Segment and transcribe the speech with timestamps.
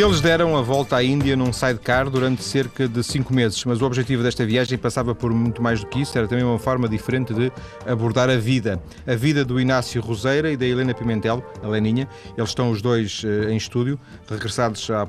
[0.00, 3.84] Eles deram a volta à Índia num sidecar durante cerca de cinco meses, mas o
[3.84, 7.34] objetivo desta viagem passava por muito mais do que isso, era também uma forma diferente
[7.34, 7.52] de
[7.86, 8.82] abordar a vida.
[9.06, 12.08] A vida do Inácio Roseira e da Helena Pimentel, a Leninha.
[12.34, 15.06] Eles estão os dois uh, em estúdio, regressados há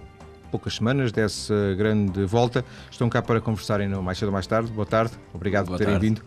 [0.51, 2.65] poucas semanas dessa grande volta.
[2.91, 4.73] Estão cá para conversarem mais cedo ou mais tarde.
[4.73, 6.05] Boa tarde, obrigado Boa por terem tarde.
[6.05, 6.21] vindo.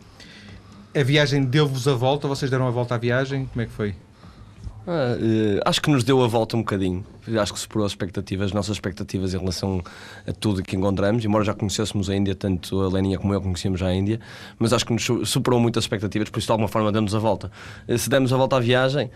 [0.99, 3.95] A viagem deu-vos a volta, vocês deram a volta à viagem, como é que foi?
[4.87, 7.05] Ah, uh, acho que nos deu a volta um bocadinho.
[7.41, 9.83] Acho que superou as expectativas, as nossas expectativas em relação
[10.27, 11.25] a tudo que encontramos.
[11.25, 14.21] Embora já conhecêssemos a Índia, tanto a Leninha como eu conhecíamos já a Índia,
[14.59, 17.51] mas acho que nos superou muitas expectativas, por isso de alguma forma demos a volta.
[17.89, 19.11] Uh, se demos a volta à viagem,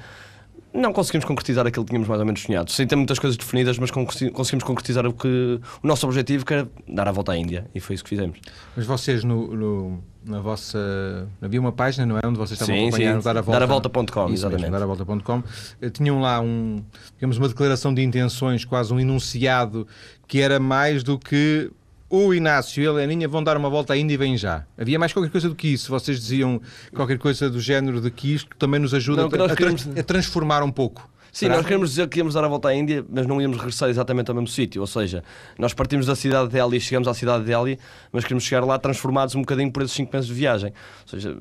[0.72, 2.70] não conseguimos concretizar aquilo que tínhamos mais ou menos sonhado.
[2.70, 6.68] Sem ter muitas coisas definidas, mas conseguimos concretizar o, que, o nosso objetivo, que era
[6.86, 7.66] dar a volta à Índia.
[7.74, 8.38] E foi isso que fizemos.
[8.76, 11.28] Mas vocês, no, no na vossa.
[11.40, 12.20] Havia uma página, não é?
[12.24, 13.24] Onde vocês estavam sim, a acompanhar sim.
[13.24, 13.60] Dar a Volta.
[13.60, 14.70] Daravolta.com, exatamente.
[14.70, 15.42] Daravolta.com.
[15.80, 16.82] Eh, tinham lá um,
[17.14, 19.86] digamos, uma declaração de intenções, quase um enunciado,
[20.26, 21.70] que era mais do que
[22.10, 24.64] o Inácio e a Leninha vão dar uma volta ainda e vêm já.
[24.78, 25.90] Havia mais qualquer coisa do que isso.
[25.90, 26.60] Vocês diziam
[26.94, 29.86] qualquer coisa do género de que isto também nos ajuda não, a, a, queremos...
[29.86, 31.08] a, transformar um pouco.
[31.30, 31.56] Sim, Será?
[31.56, 34.30] nós queremos dizer que íamos dar a volta à Índia, mas não íamos regressar exatamente
[34.30, 34.80] ao mesmo sítio.
[34.80, 35.22] Ou seja,
[35.58, 37.78] nós partimos da cidade de Delhi e chegamos à cidade de Delhi,
[38.10, 40.72] mas queremos chegar lá transformados um bocadinho por esses 5 meses de viagem.
[41.02, 41.36] Ou seja,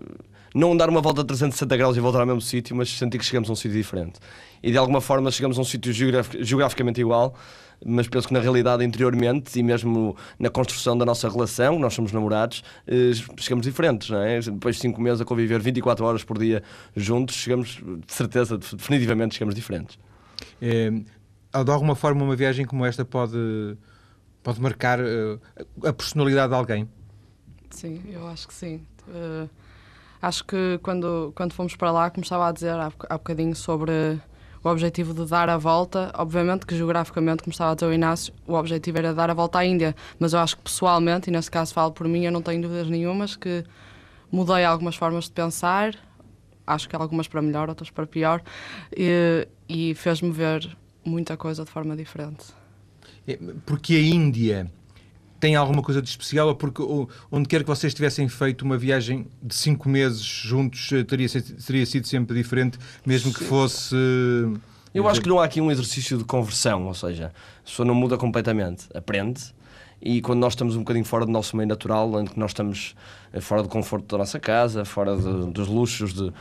[0.53, 3.25] não dar uma volta a 360 graus e voltar ao mesmo sítio, mas sentir que
[3.25, 4.19] chegamos a um sítio diferente.
[4.61, 7.33] E de alguma forma chegamos a um sítio geograficamente igual
[7.85, 12.11] mas penso que na realidade, interiormente e mesmo na construção da nossa relação, nós somos
[12.11, 14.39] namorados, eh, chegamos diferentes, não é?
[14.39, 16.63] Depois de 5 meses a conviver 24 horas por dia
[16.95, 19.99] juntos, chegamos, de certeza, definitivamente chegamos diferentes.
[20.61, 20.89] É,
[21.63, 23.77] de alguma forma, uma viagem como esta pode,
[24.43, 25.39] pode marcar uh,
[25.83, 26.89] a personalidade de alguém?
[27.69, 28.81] Sim, eu acho que sim.
[29.07, 29.49] Uh,
[30.21, 34.19] acho que quando, quando fomos para lá, como estava a dizer há, há bocadinho sobre
[34.63, 38.33] o objetivo de dar a volta, obviamente que geograficamente, como estava a dizer o Inácio,
[38.45, 41.49] o objetivo era dar a volta à Índia, mas eu acho que pessoalmente, e nesse
[41.49, 43.63] caso falo por mim, eu não tenho dúvidas nenhumas que
[44.31, 45.95] mudei algumas formas de pensar,
[46.65, 48.41] acho que algumas para melhor, outras para pior,
[48.95, 50.67] e, e fez-me ver
[51.03, 52.45] muita coisa de forma diferente.
[53.27, 54.71] É, porque a Índia
[55.39, 56.81] tem alguma coisa de especial porque
[57.31, 61.27] onde quer que vocês tivessem feito uma viagem de cinco meses juntos eh, teria,
[61.65, 63.95] teria sido sempre diferente, mesmo que fosse.
[64.93, 67.31] Eu acho que não há aqui um exercício de conversão, ou seja,
[67.61, 69.53] a pessoa não muda completamente, aprende.
[70.01, 72.95] E quando nós estamos um bocadinho fora do nosso meio natural, onde nós estamos
[73.33, 76.31] eh, fora do conforto da nossa casa, fora de, dos luxos de,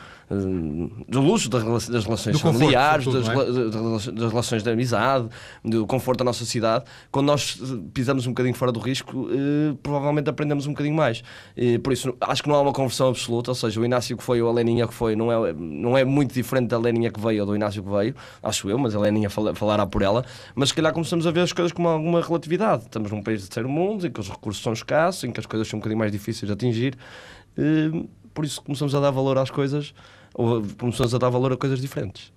[1.07, 4.11] do luxo das, relações familiares, das, é?
[4.11, 5.27] das, relações de amizade,
[5.63, 6.85] do conforto da nossa cidade.
[7.11, 7.59] Quando nós
[7.93, 11.23] pisamos um bocadinho fora do risco, eh, provavelmente aprendemos um bocadinho mais.
[11.55, 14.23] E, por isso, acho que não há uma conversão absoluta, ou seja, o Inácio que
[14.23, 17.19] foi ou a Leninha que foi não é, não é muito diferente da Leninha que
[17.19, 20.25] veio ou do Inácio que veio, acho eu, mas a Leninha fal, falará por ela.
[20.53, 22.83] Mas se calhar começamos a ver as coisas com alguma relatividade.
[22.83, 25.67] Estamos num país terceiro mundo, em que os recursos são escassos, em que as coisas
[25.67, 26.97] são um bocadinho mais difíceis de atingir.
[27.57, 29.93] Eh, por isso começamos a dar valor às coisas
[30.33, 32.31] ou começamos a dar valor a coisas diferentes.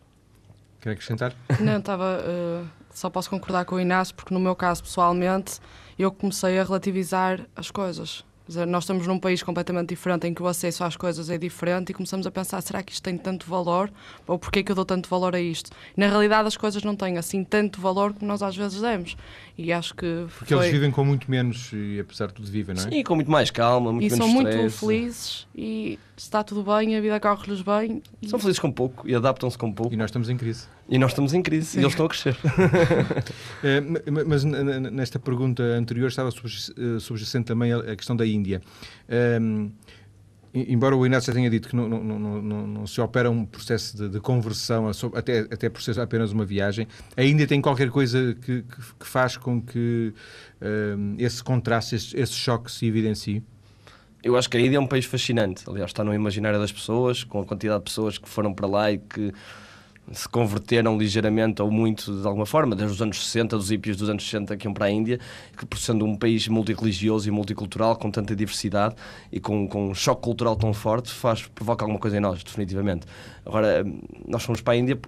[0.81, 1.35] Quer acrescentar?
[1.61, 2.21] Não, estava.
[2.25, 5.61] Uh, só posso concordar com o Inácio, porque no meu caso, pessoalmente,
[5.99, 8.25] eu comecei a relativizar as coisas.
[8.67, 11.95] Nós estamos num país completamente diferente em que o acesso às coisas é diferente e
[11.95, 13.91] começamos a pensar: será que isto tem tanto valor?
[14.27, 15.71] Ou porquê é que eu dou tanto valor a isto?
[15.97, 19.17] Na realidade, as coisas não têm assim tanto valor como nós às vezes demos.
[19.57, 20.27] E acho que.
[20.39, 20.65] Porque foi...
[20.65, 22.91] eles vivem com muito menos e, apesar de tudo, vivem, não é?
[22.91, 26.97] Sim, com muito mais calma, muito e menos são muito felizes e está tudo bem,
[26.97, 28.03] a vida corre-lhes bem.
[28.21, 28.29] E...
[28.29, 29.93] São felizes com pouco e adaptam-se com pouco.
[29.93, 30.67] E nós estamos em crise.
[30.91, 32.37] E nós estamos em crise e eles estão a crescer.
[33.63, 33.81] é,
[34.27, 36.33] mas nesta pergunta anterior estava
[36.99, 38.61] subjacente também a questão da Índia.
[39.41, 39.71] Um,
[40.53, 44.09] embora o Inácio tenha dito que não, não, não, não, se opera um processo de,
[44.09, 48.95] de, conversão, até, até por ser apenas uma viagem, ainda tem qualquer coisa que, que,
[48.99, 50.13] que faz com que
[50.61, 53.45] um, esse contraste, esse, esse, choque se evidencie?
[54.25, 55.63] Eu acho que a Índia é um país fascinante.
[55.69, 58.93] Aliás, está no imaginário das pessoas, com a quantidade de pessoas que foram para lá
[58.93, 59.33] e que
[60.11, 64.09] se converteram ligeiramente ou muito de alguma forma, desde os anos 60, dos hippies dos
[64.09, 65.21] anos 60 que iam para a Índia,
[65.57, 68.95] que por sendo um país multirreligioso e multicultural, com tanta diversidade
[69.31, 73.07] e com, com um choque cultural tão forte, faz, provoca alguma coisa em nós, definitivamente.
[73.47, 73.85] Agora,
[74.27, 74.99] nós fomos para a Índia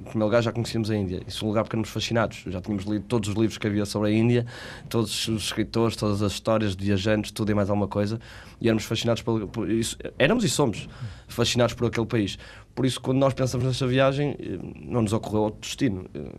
[0.00, 1.20] em primeiro lugar, já conhecíamos a Índia.
[1.26, 2.42] Isso é um lugar porque éramos fascinados.
[2.46, 4.46] Já tínhamos lido todos os livros que havia sobre a Índia,
[4.88, 8.18] todos os escritores, todas as histórias de viajantes, tudo e mais alguma coisa.
[8.60, 9.98] E éramos fascinados por, por isso.
[10.18, 10.88] Éramos e somos
[11.32, 12.38] fascinados por aquele país.
[12.74, 16.06] Por isso, quando nós pensamos nessa viagem, eh, não nos ocorreu outro destino.
[16.14, 16.32] Eh,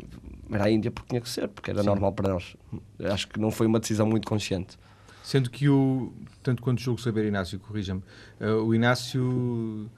[0.51, 1.87] era a Índia porque tinha que ser, porque era Sim.
[1.87, 2.55] normal para nós.
[2.99, 4.77] Acho que não foi uma decisão muito consciente.
[5.23, 6.11] Sendo que o,
[6.41, 8.01] tanto quanto julgo saber, Inácio, corrija-me,
[8.41, 9.89] uh, o Inácio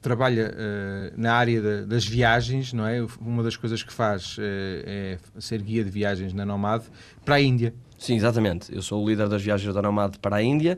[0.00, 3.04] trabalha uh, na área das viagens, não é?
[3.20, 6.82] Uma das coisas que faz uh, é ser guia de viagens na Nomad
[7.24, 7.74] para a Índia.
[7.98, 8.74] Sim, exatamente.
[8.74, 10.76] Eu sou o líder das viagens da Nomad para a Índia.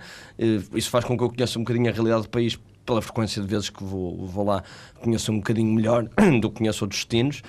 [0.73, 3.49] Isso faz com que eu conheça um bocadinho a realidade do país pela frequência de
[3.49, 4.63] vezes que vou, vou lá,
[5.01, 6.09] conheço um bocadinho melhor
[6.41, 7.43] do que conheço outros destinos.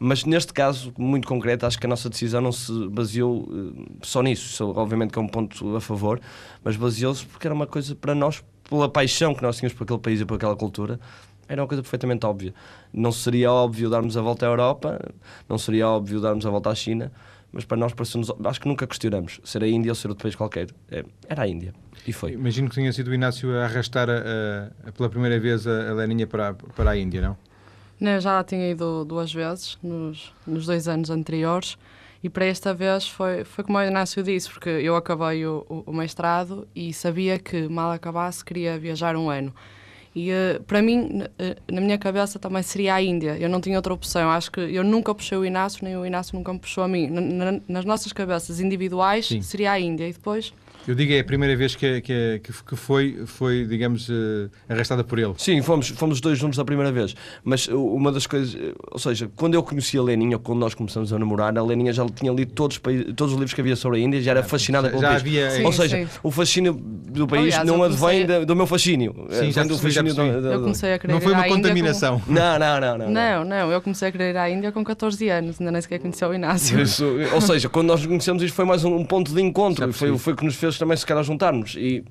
[0.00, 4.22] Mas neste caso, muito concreto, acho que a nossa decisão não se baseou uh, só
[4.22, 4.46] nisso.
[4.46, 6.20] Isso, obviamente, que é um ponto a favor,
[6.62, 9.98] mas baseou-se porque era uma coisa para nós, pela paixão que nós tínhamos por aquele
[9.98, 11.00] país e por aquela cultura,
[11.48, 12.54] era uma coisa perfeitamente óbvia.
[12.92, 15.00] Não seria óbvio darmos a volta à Europa,
[15.48, 17.10] não seria óbvio darmos a volta à China,
[17.52, 18.30] mas para nós pareceu-nos.
[18.44, 20.68] Acho que nunca questionamos ser a Índia ou ser outro país qualquer.
[20.90, 21.72] É, era a Índia.
[22.06, 22.32] E foi.
[22.32, 25.94] Imagino que tenha sido o Inácio a arrastar a, a, pela primeira vez a, a
[25.94, 27.36] Leninha para, para a Índia, não?
[28.00, 31.76] Não, já tinha ido duas vezes nos, nos dois anos anteriores
[32.22, 35.84] e para esta vez foi, foi como o Inácio disse, porque eu acabei o, o,
[35.86, 39.54] o mestrado e sabia que mal acabasse queria viajar um ano.
[40.14, 43.36] E uh, para mim, uh, na minha cabeça também seria a Índia.
[43.38, 44.30] Eu não tinha outra opção.
[44.30, 47.06] Acho que eu nunca puxei o Inácio, nem o Inácio nunca me puxou a mim.
[47.06, 49.42] N nas nossas cabeças individuais Sim.
[49.42, 50.08] seria a Índia.
[50.08, 50.52] E depois
[50.88, 55.18] eu digo é a primeira vez que, que, que foi, foi, digamos, uh, arrastada por
[55.18, 55.34] ele.
[55.36, 57.14] Sim, fomos, fomos os dois juntos a primeira vez.
[57.44, 61.12] Mas uma das coisas, eh, ou seja, quando eu conheci a Leninha, quando nós começamos
[61.12, 62.80] a namorar, a Leninha já tinha lido todos,
[63.14, 65.20] todos os livros que havia sobre a Índia, já era fascinada pelo país.
[65.20, 65.50] Havia...
[65.50, 66.08] Sim, ou seja, sim.
[66.22, 69.14] o fascínio do país Aliás, não advém do meu fascínio.
[69.30, 72.20] Sim, já do fascínio do, do, Eu comecei a querer Não foi uma contaminação.
[72.20, 72.32] Com...
[72.32, 73.44] Não, não, não, não, não.
[73.44, 76.24] Não, eu comecei a querer ir à Índia com 14 anos, ainda nem sequer conheci
[76.24, 76.80] o Inácio.
[76.80, 80.32] Isso, ou seja, quando nós conhecemos isto foi mais um, ponto de encontro, foi, foi
[80.32, 82.04] o que nos fez também se calhar juntar e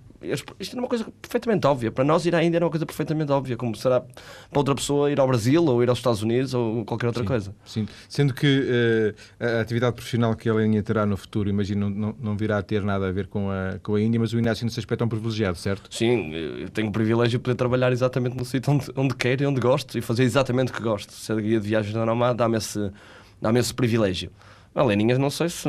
[0.59, 1.91] isto é uma coisa perfeitamente óbvia.
[1.91, 5.11] Para nós ir à Índia é uma coisa perfeitamente óbvia, como será para outra pessoa
[5.11, 7.55] ir ao Brasil ou ir aos Estados Unidos ou qualquer outra sim, coisa.
[7.65, 12.15] Sim, sendo que uh, a atividade profissional que a Índia terá no futuro, imagino, não,
[12.19, 14.65] não virá a ter nada a ver com a, com a Índia, mas o Inácio
[14.65, 15.93] nesse aspecto é um privilegiado, certo?
[15.93, 19.45] Sim, eu tenho o privilégio de poder trabalhar exatamente no sítio onde, onde quero e
[19.45, 21.13] onde gosto e fazer exatamente o que gosto.
[21.13, 22.91] Ser guia de viagens na Nomad dá-me esse,
[23.39, 24.31] dá esse privilégio.
[24.77, 25.67] A Leninhas, não sei se,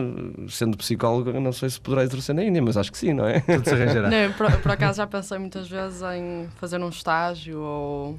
[0.50, 3.40] sendo psicóloga, não sei se poderá exercer na Índia, mas acho que sim, não é?
[3.40, 4.10] Tudo se arranjará.
[4.10, 8.19] Não, por, por acaso já pensei muitas vezes em fazer um estágio ou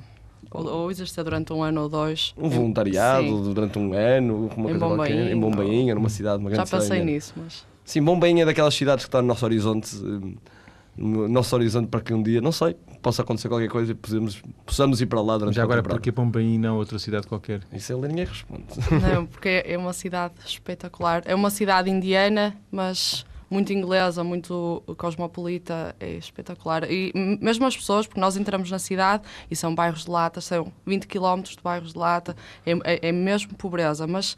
[0.50, 2.34] ou, ou exercer durante um ano ou dois.
[2.36, 3.54] Um voluntariado Sim.
[3.54, 7.04] durante um ano, uma em coisa Bombaim, em Bombainha, numa cidade, uma grande Já pensei
[7.04, 7.64] nisso, mas...
[7.86, 9.96] Sim, Bombainha é daquelas cidades que está no nosso horizonte
[11.00, 14.42] no nosso horizonte para que um dia, não sei, possa acontecer qualquer coisa e possamos,
[14.66, 17.62] possamos ir para lá durante Já agora, porque Pombaim e não outra cidade qualquer?
[17.72, 18.66] Isso é a Leninha responde.
[19.14, 21.24] Não, porque é uma cidade espetacular.
[21.26, 26.90] É uma cidade indiana, mas muito inglesa, muito cosmopolita, é espetacular.
[26.92, 27.12] E
[27.42, 31.08] mesmo as pessoas, porque nós entramos na cidade e são bairros de lata, são 20
[31.08, 32.36] km de bairros de lata,
[32.66, 34.36] é, é, é mesmo pobreza, mas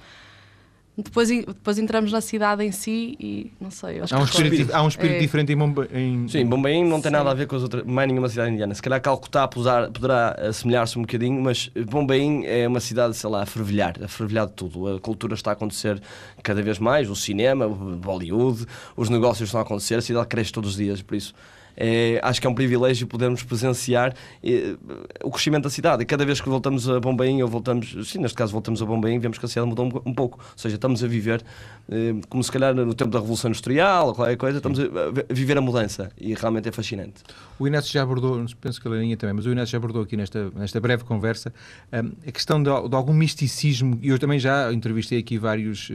[0.97, 3.99] depois, depois entramos na cidade em si e não sei.
[3.99, 5.19] Há um, espírito, há um espírito é...
[5.19, 6.27] diferente em Bombaim.
[6.27, 7.17] Sim, Bombaim não tem Sim.
[7.17, 8.73] nada a ver com as outras, mais nenhuma cidade indiana.
[8.75, 13.43] Se calhar Calcutá poderá, poderá assemelhar-se um bocadinho, mas Bombaim é uma cidade, sei lá,
[13.43, 14.95] a fervilhar, a fervilhar de tudo.
[14.95, 16.01] A cultura está a acontecer
[16.43, 18.65] cada vez mais, o cinema, o Bollywood,
[18.95, 21.33] os negócios estão a acontecer, a cidade cresce todos os dias, por isso
[21.75, 24.13] é, acho que é um privilégio podermos presenciar
[24.43, 24.75] é,
[25.23, 26.03] o crescimento da cidade.
[26.03, 29.19] E cada vez que voltamos a Bombaim, ou voltamos, sim, neste caso voltamos a Bombaim,
[29.19, 30.39] vemos que a cidade mudou um, um pouco.
[30.39, 31.43] Ou seja, estamos a viver,
[31.89, 35.33] é, como se calhar no tempo da Revolução Industrial, ou qualquer coisa, estamos a, a,
[35.33, 36.11] viver a mudança.
[36.19, 37.23] E realmente é fascinante.
[37.59, 40.17] O Inácio já abordou, penso que a Leirinha também, mas o Inácio já abordou aqui
[40.17, 41.53] nesta, nesta breve conversa
[41.91, 45.93] um, a questão de, de, algum misticismo, e eu também já entrevistei aqui vários uh,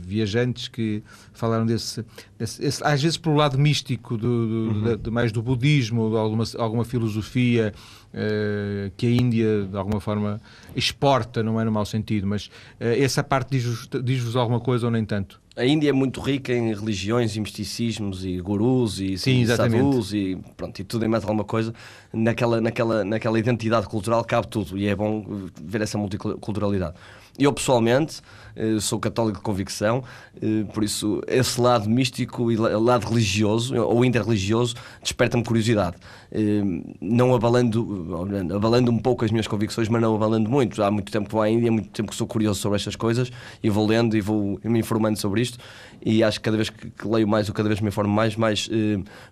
[0.00, 1.02] viajantes que
[1.32, 2.04] falaram desse,
[2.38, 4.96] desse esse, às vezes pelo lado místico do, do, uhum.
[5.04, 7.72] De, mais do budismo, de alguma, alguma filosofia
[8.12, 10.40] uh, que a Índia, de alguma forma,
[10.74, 14.90] exporta, não é no mau sentido, mas uh, essa parte diz-vos diz alguma coisa ou
[14.90, 15.40] nem tanto?
[15.56, 20.12] A Índia é muito rica em religiões e misticismos e gurus e, Sim, e sadhus
[20.12, 21.72] e, pronto, e tudo e mais alguma coisa.
[22.12, 26.96] Naquela, naquela, naquela identidade cultural cabe tudo e é bom ver essa multiculturalidade.
[27.36, 28.22] Eu, pessoalmente,
[28.54, 30.04] eh, sou católico de convicção,
[30.40, 35.96] eh, por isso esse lado místico e lado religioso ou interreligioso desperta-me curiosidade.
[36.30, 36.62] Eh,
[37.00, 38.24] não abalando,
[38.54, 40.80] abalando um pouco as minhas convicções, mas não abalando muito.
[40.80, 42.94] Há muito tempo que vou à Índia, há muito tempo que sou curioso sobre estas
[42.94, 45.58] coisas e vou lendo e vou me informando sobre isto.
[46.00, 48.68] E acho que cada vez que, leio mais ou cada vez me informo mais, mais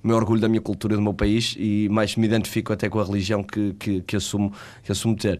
[0.02, 3.04] me orgulho da minha cultura do meu país e mais me identifico até com a
[3.04, 5.38] religião que, que, que assumo, que assumo ter.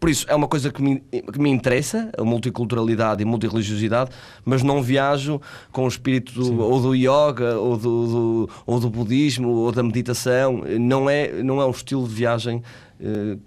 [0.00, 4.10] Por isso, é uma coisa que me, que me interessa, a multiculturalidade e multireligiosidade,
[4.44, 5.38] mas não viajo
[5.70, 9.82] com o espírito do, ou do yoga, ou do, do, ou do budismo, ou da
[9.82, 10.64] meditação.
[10.80, 12.62] Não é, não é o estilo de viagem
[12.98, 13.38] uh,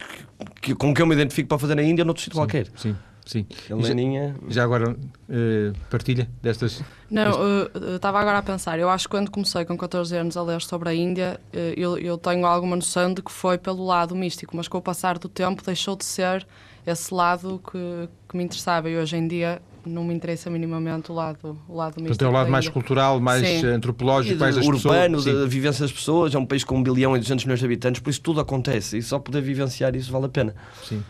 [0.61, 2.67] que, que, com que eu me identifico para fazer na Índia ou noutro sítio qualquer.
[2.75, 2.95] Sim.
[3.25, 3.45] Sim.
[3.69, 4.35] Heleninha.
[4.47, 6.81] Já, já agora uh, partilha destas.
[7.09, 8.79] Não, uh, estava agora a pensar.
[8.79, 11.97] Eu acho que quando comecei com 14 anos a ler sobre a Índia, uh, eu,
[11.97, 15.29] eu tenho alguma noção de que foi pelo lado místico, mas com o passar do
[15.29, 16.45] tempo deixou de ser
[16.85, 18.89] esse lado que, que me interessava.
[18.89, 22.07] E hoje em dia não me interessa minimamente o lado, o lado místico.
[22.07, 23.67] Portanto, é o lado mais cultural, mais Sim.
[23.67, 25.39] antropológico, mais das urbano, pessoas.
[25.39, 26.35] da vivência das pessoas.
[26.35, 28.97] É um país com 1 bilhão e 200 milhões de habitantes, por isso tudo acontece.
[28.97, 30.55] E só poder vivenciar isso vale a pena.
[30.83, 31.03] Sim.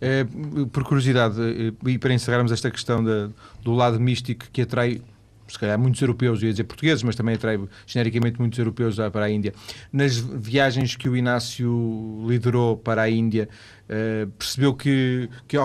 [0.00, 0.26] É,
[0.72, 3.04] por curiosidade, eh, e para encerrarmos esta questão
[3.62, 5.00] do lado místico que atrai
[5.48, 9.30] se calhar muitos europeus, ia dizer portugueses, mas também atrai genericamente muitos europeus para a
[9.30, 9.54] Índia.
[9.92, 13.48] Nas viagens que o Inácio liderou para a Índia,
[13.88, 15.56] uh, percebeu que, que,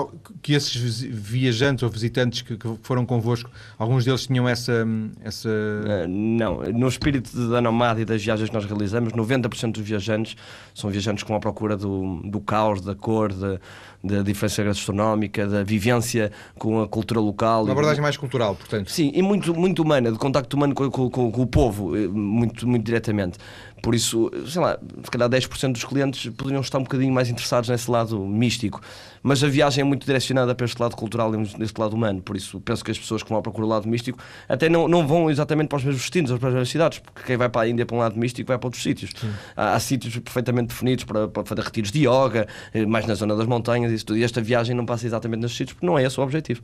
[0.41, 4.85] que, esses viajantes ou visitantes que, que, foram convosco, alguns deles tinham essa.
[5.23, 5.49] essa...
[5.49, 10.35] Uh, não, no espírito da nomada e das viagens que nós realizamos, 90% dos viajantes
[10.73, 13.59] são viajantes com a procura do, do caos, da cor, da
[14.03, 17.63] da diferença gastronómica, da vivência com a cultura local.
[17.63, 18.91] Uma abordagem mais cultural, portanto.
[18.91, 22.07] Sim, e muito, muito humana, de contacto humano com, com, com, com o povo, eh,
[22.07, 23.37] muito, muito diretamente.
[23.83, 27.69] Por isso, sei lá, se calhar 10% dos clientes poderiam estar um bocadinho mais interessados
[27.69, 28.79] nesse lado místico.
[29.21, 32.21] Mas a viagem é muito direcionada para este lado cultural e neste lado humano.
[32.21, 34.87] Por isso, penso que as pessoas que vão à procura do lado místico até não,
[34.87, 37.49] não vão exatamente para os mesmos destinos ou para as mesmas cidades, porque quem vai
[37.49, 39.11] para a Índia para um lado místico vai para outros sítios.
[39.53, 43.35] Há, há, sítios perfeitamente definidos para, para fazer retiros de yoga, eh, mais na zona
[43.35, 44.13] das montanhas e.
[44.13, 46.61] E esta viagem não passa exatamente nesses sítios, porque não é esse o objetivo.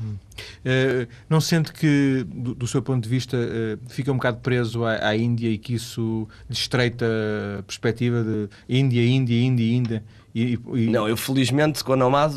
[0.00, 4.84] Uh, não sente que, do, do, seu ponto de vista, uh, fica um bocado preso
[4.84, 7.06] à, à, Índia e que isso estreita
[7.58, 10.04] a perspectiva de Índia, Índia, Índia, Índia?
[10.34, 10.86] E, e...
[10.86, 12.32] Não, eu felizmente com a Nomad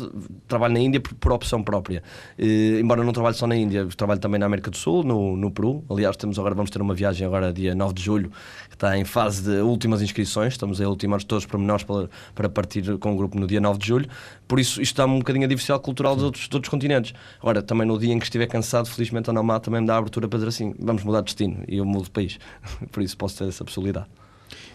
[0.48, 2.02] trabalho na Índia por, por opção própria.
[2.38, 5.50] E, embora não trabalhe só na Índia, trabalho também na América do Sul, no, no
[5.50, 5.84] Peru.
[5.90, 8.30] Aliás, temos agora, vamos ter uma viagem agora dia 9 de julho,
[8.68, 10.54] que está em fase de últimas inscrições.
[10.54, 13.78] Estamos a ultimar todos os pormenores para, para partir com o grupo no dia 9
[13.78, 14.08] de julho.
[14.48, 17.14] Por isso, isto dá um bocadinho a diversidade cultural dos outros, dos outros continentes.
[17.40, 19.98] Agora, também no dia em que estiver cansado, felizmente a Nomad também me dá a
[19.98, 22.38] abertura para dizer assim: vamos mudar de destino e eu mudo de país.
[22.90, 24.06] por isso, posso ter essa possibilidade.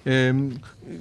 [0.08, 0.52] Um,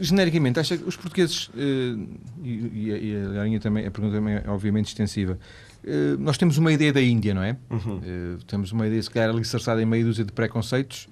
[0.00, 2.08] genericamente, acha que os portugueses, uh,
[2.42, 5.38] e, e, a linha também, a pergunta também é obviamente extensiva,
[5.84, 7.56] uh, nós temos uma ideia da Índia, não é?
[7.70, 7.98] Uhum.
[7.98, 11.08] Uh, temos uma ideia, se calhar, alicerçada em meia dúzia de preconceitos,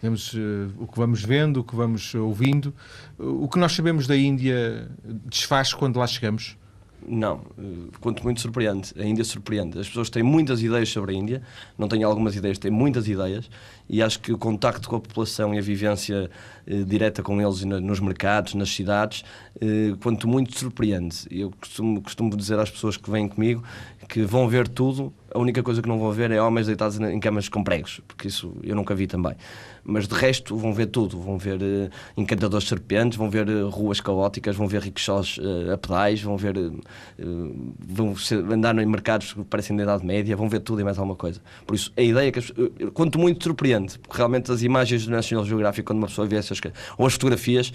[0.00, 0.34] temos
[0.78, 2.74] o que vamos vendo, o que vamos ouvindo.
[3.18, 4.86] o que nós sabemos da Índia
[5.24, 6.58] desfaz quando lá chegamos?
[7.06, 7.42] Não,
[8.00, 8.92] quanto muito surpreende.
[8.98, 9.78] A Índia surpreende.
[9.78, 11.42] As pessoas têm muitas ideias sobre a Índia,
[11.76, 13.50] não têm algumas ideias, têm muitas ideias,
[13.88, 16.30] e acho que o contacto com a população e a vivência
[16.66, 19.22] eh, direta com eles nos mercados, nas cidades,
[19.60, 21.26] eh, quanto muito surpreende.
[21.30, 23.62] Eu costumo, costumo dizer às pessoas que vêm comigo
[24.08, 27.18] que vão ver tudo, a única coisa que não vão ver é homens deitados em
[27.18, 29.34] camas com pregos, porque isso eu nunca vi também.
[29.82, 34.00] Mas de resto vão ver tudo, vão ver uh, encantadores serpentes, vão ver uh, ruas
[34.00, 36.54] caóticas, vão ver rickshaws uh, a pedais, vão ver
[37.78, 40.98] vão ser, andar em mercados que parecem da Idade Média, vão ver tudo e mais
[40.98, 41.40] alguma coisa.
[41.66, 42.40] Por isso, a ideia é que,
[42.92, 46.60] quanto muito surpreende, porque realmente as imagens do National Geographic, quando uma pessoa vê essas
[46.96, 47.72] ou as fotografias,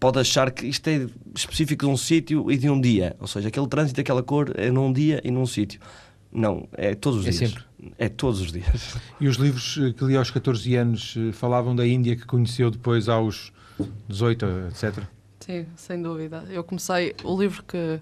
[0.00, 3.16] pode achar que isto é específico de um sítio e de um dia.
[3.20, 5.80] Ou seja, aquele trânsito, aquela cor é num dia e num sítio.
[6.30, 7.50] Não, é todos os é dias.
[7.50, 7.64] Sempre.
[7.96, 8.96] É todos os dias.
[9.20, 13.08] E os livros que li aos 14 anos eh, falavam da Índia que conheceu depois
[13.08, 13.52] aos
[14.08, 15.04] 18, etc.
[15.40, 16.44] Sim, sem dúvida.
[16.50, 17.14] Eu comecei.
[17.24, 18.00] O livro que,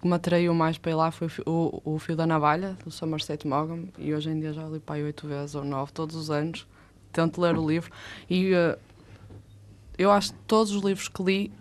[0.00, 3.46] que me atraiu mais para ir lá foi o, o Fio da Navalha, do Somerset
[3.46, 6.30] Maugham, e hoje em dia já li para aí oito vezes ou nove, todos os
[6.30, 6.66] anos.
[7.12, 7.90] Tento ler o livro.
[8.28, 8.78] E uh,
[9.98, 11.52] eu acho que todos os livros que li,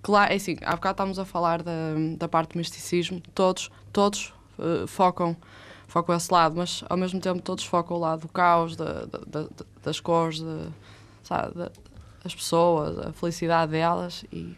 [0.00, 4.32] claro, é assim, há bocado estávamos a falar da, da parte do misticismo, todos, todos
[4.60, 5.36] uh, focam,
[5.88, 9.46] focam esse lado, mas ao mesmo tempo todos focam o lado do caos, da, da,
[9.82, 10.68] das cores, de,
[11.24, 11.54] sabe,
[12.22, 14.56] das pessoas, a felicidade delas e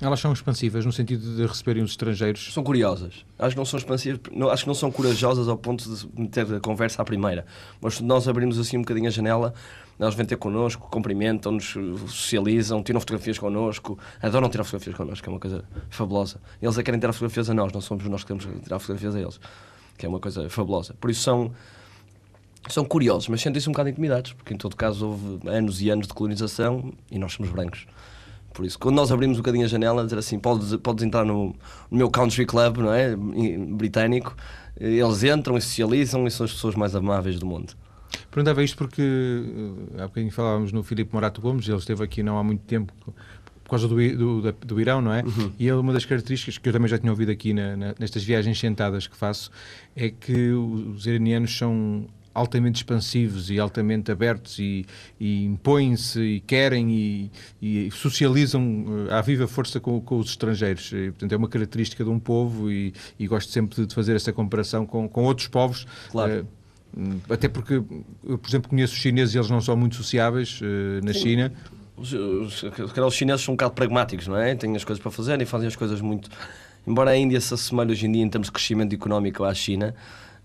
[0.00, 2.52] elas são expansivas no sentido de receberem os estrangeiros?
[2.52, 3.24] São curiosas.
[3.36, 6.54] Acho que não são expansivas, não, acho que não são corajosas ao ponto de meter
[6.54, 7.44] a conversa à primeira.
[7.80, 9.52] Mas se nós abrimos assim um bocadinho a janela,
[9.98, 11.74] elas vêm ter connosco, cumprimentam-nos,
[12.06, 16.40] socializam, tiram fotografias connosco, adoram tirar fotografias connosco, que é uma coisa fabulosa.
[16.62, 19.16] Eles é querem tirar fotografias a nós, não somos nós que temos que tirar fotografias
[19.16, 19.40] a eles,
[19.96, 20.94] que é uma coisa fabulosa.
[21.00, 21.52] Por isso são
[22.68, 26.06] são curiosos, mas sentem-se um bocado intimidados, porque em todo caso houve anos e anos
[26.06, 27.86] de colonização e nós somos brancos.
[28.52, 31.54] Por isso, quando nós abrimos um bocadinho a janela, dizer assim, podes, podes entrar no,
[31.90, 33.14] no meu country club, não é?
[33.16, 34.34] Britânico,
[34.76, 37.74] eles entram e socializam e são as pessoas mais amáveis do mundo.
[38.30, 42.38] Perguntava isto porque eh, há bocadinho falávamos no Filipe Morato Gomes, ele esteve aqui não
[42.38, 42.92] há muito tempo
[43.64, 45.22] por causa do, do, do Irão, não é?
[45.22, 45.52] Uhum.
[45.58, 48.24] E ele, uma das características que eu também já tinha ouvido aqui na, na, nestas
[48.24, 49.50] viagens sentadas que faço
[49.94, 54.86] é que os iranianos são altamente expansivos e altamente abertos e,
[55.18, 57.30] e impõem-se e querem e,
[57.60, 60.90] e socializam uh, à viva força com, com os estrangeiros.
[60.92, 64.32] E, portanto, é uma característica de um povo e, e gosto sempre de fazer essa
[64.32, 65.86] comparação com, com outros povos.
[66.10, 66.42] Claro.
[66.42, 66.57] Uh,
[67.28, 67.74] até porque
[68.24, 71.20] eu, por exemplo, conheço os chineses e eles não são muito sociáveis uh, na Sim.
[71.20, 71.52] China.
[71.96, 74.54] Os, os, os, chineses são um bocado pragmáticos, não é?
[74.54, 76.30] Têm as coisas para fazer e fazem as coisas muito.
[76.86, 79.94] Embora a Índia se assemelhe hoje em dia em termos de crescimento económico à China,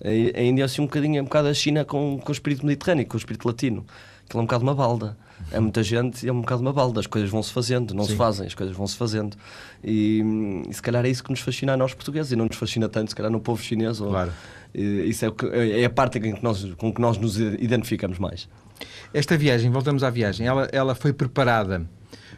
[0.03, 2.65] a Índia é assim um bocadinho, é um bocado a China com, com o espírito
[2.65, 3.85] mediterrâneo, com o espírito latino.
[4.25, 5.17] Aquilo é um bocado uma balda.
[5.51, 6.99] É muita gente e é um bocado uma balda.
[6.99, 8.11] As coisas vão-se fazendo, não Sim.
[8.11, 9.37] se fazem, as coisas vão-se fazendo.
[9.83, 10.23] E,
[10.69, 12.89] e, se calhar é isso que nos fascina a nós portugueses e não nos fascina
[12.89, 13.99] tanto, se calhar, no povo chinês.
[13.99, 14.31] Claro.
[14.75, 18.19] Ou, isso é, que, é a parte com que, nós, com que nós nos identificamos
[18.19, 18.47] mais.
[19.13, 21.87] Esta viagem, voltamos à viagem, ela, ela foi preparada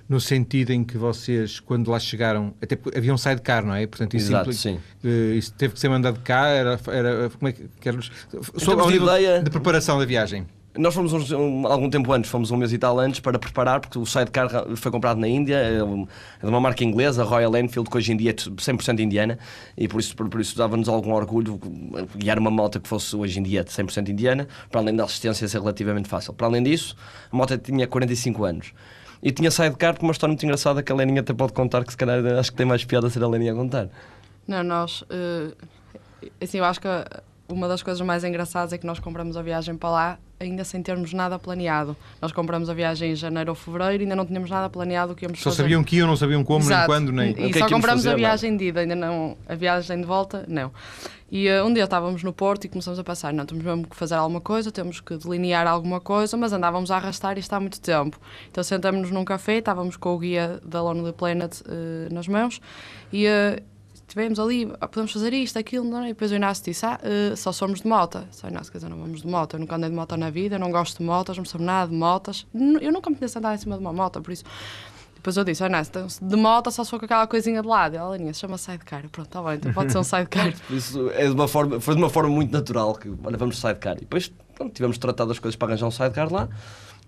[0.07, 3.87] no sentido em que vocês, quando lá chegaram, até havia um sidecar, não é?
[3.87, 4.79] Portanto, isso, Exato, sim.
[5.03, 8.11] Uh, isso teve que ser mandado cá, era, era como é que queres
[8.57, 10.45] sobre a ideia de preparação da viagem.
[10.77, 13.79] Nós fomos uns, um, algum tempo antes, fomos um mês e tal antes para preparar,
[13.79, 17.89] porque o sidecar foi comprado na Índia, é, é de uma marca inglesa, Royal Enfield,
[17.89, 19.39] que hoje em dia é 100% indiana,
[19.77, 21.59] e por isso, por, por isso dava-nos algum orgulho
[22.15, 25.59] guiar uma moto que fosse hoje em dia 100% indiana, para além da assistência ser
[25.59, 26.33] relativamente fácil.
[26.33, 26.95] Para além disso,
[27.31, 28.73] a moto tinha 45 anos.
[29.23, 31.91] E tinha sidecar por uma história muito engraçada que a Leninha até pode contar, que
[31.91, 33.89] se calhar acho que tem mais piada ser a Leninha a contar.
[34.47, 35.01] Não, nós.
[35.03, 35.55] Uh,
[36.41, 36.87] assim, eu acho que
[37.47, 40.81] uma das coisas mais engraçadas é que nós compramos a viagem para lá ainda sem
[40.81, 41.95] termos nada planeado.
[42.21, 45.15] Nós compramos a viagem em janeiro ou fevereiro e ainda não tínhamos nada planeado o
[45.15, 45.55] que íamos só fazer.
[45.55, 46.77] Só sabiam que iam, não sabiam como, Exato.
[46.77, 47.31] nem quando, nem...
[47.31, 49.37] E, e só é compramos fazer, a viagem de ida, ainda não...
[49.47, 50.71] A viagem de volta, não.
[51.31, 53.95] E uh, um dia estávamos no Porto e começamos a pensar, não, temos mesmo que
[53.95, 57.79] fazer alguma coisa, temos que delinear alguma coisa, mas andávamos a arrastar está há muito
[57.79, 58.19] tempo.
[58.51, 62.59] Então sentamos-nos num café, estávamos com o guia da Lonely Planet uh, nas mãos
[63.13, 63.27] e...
[63.27, 63.74] Uh,
[64.15, 66.05] estivemos ali, ah, podemos fazer isto, aquilo, não é?
[66.05, 68.25] E depois o Inácio disse, ah, uh, só somos de moto.
[68.31, 70.57] Só Inácio, quer dizer, não vamos de moto, eu nunca andei de moto na vida,
[70.57, 72.47] não gosto de motos, não sei nada de motas.
[72.81, 74.45] Eu nunca me conheço andar em cima de uma moto, por isso...
[75.15, 77.95] Depois eu disse, oh, Inácio, então, de moto só for com aquela coisinha de lado.
[77.95, 79.09] Ela, Aninha, se chama sidecar.
[79.09, 80.53] Pronto, está bem, então pode ser um sidecar.
[80.69, 83.97] isso é de uma forma, foi de uma forma muito natural, que, olha, vamos sidecar.
[83.97, 86.47] E depois, pronto, tivemos tratado as coisas para arranjar um sidecar lá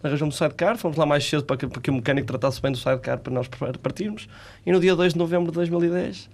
[0.03, 2.71] arranjamos um sidecar, fomos lá mais cedo para que, para que o mecânico tratasse bem
[2.71, 3.47] do sidecar para nós
[3.81, 4.27] partirmos.
[4.63, 6.29] E no dia 2 de novembro de 2010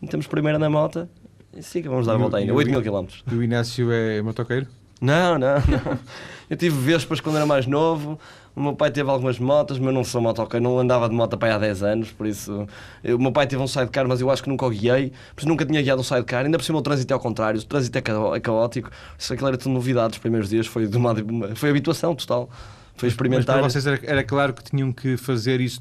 [0.00, 1.08] metemos primeiro na moto
[1.56, 3.06] e sim, vamos dar a volta ainda, 8 mil km.
[3.30, 4.66] E o Inácio é motoqueiro?
[5.00, 5.98] Não, não, não.
[6.48, 8.18] Eu tive Vespas quando era mais novo.
[8.54, 11.54] O meu pai teve algumas motas, mas não sou motoqueiro, não andava de moto para
[11.54, 12.66] há 10 anos, por isso.
[13.02, 15.40] Eu, o meu pai teve um sidecar, mas eu acho que nunca o guiei, por
[15.40, 16.44] isso nunca tinha guiado um sidecar.
[16.44, 18.02] Ainda por cima o trânsito é ao contrário, o trânsito é,
[18.36, 18.90] é caótico.
[19.18, 21.14] Isso aquilo era tudo novidade os primeiros dias, foi, de uma,
[21.54, 22.50] foi habituação total.
[22.96, 23.56] Foi experimentar.
[23.62, 25.80] Mas para vocês era, era, claro que tinham que fazer isso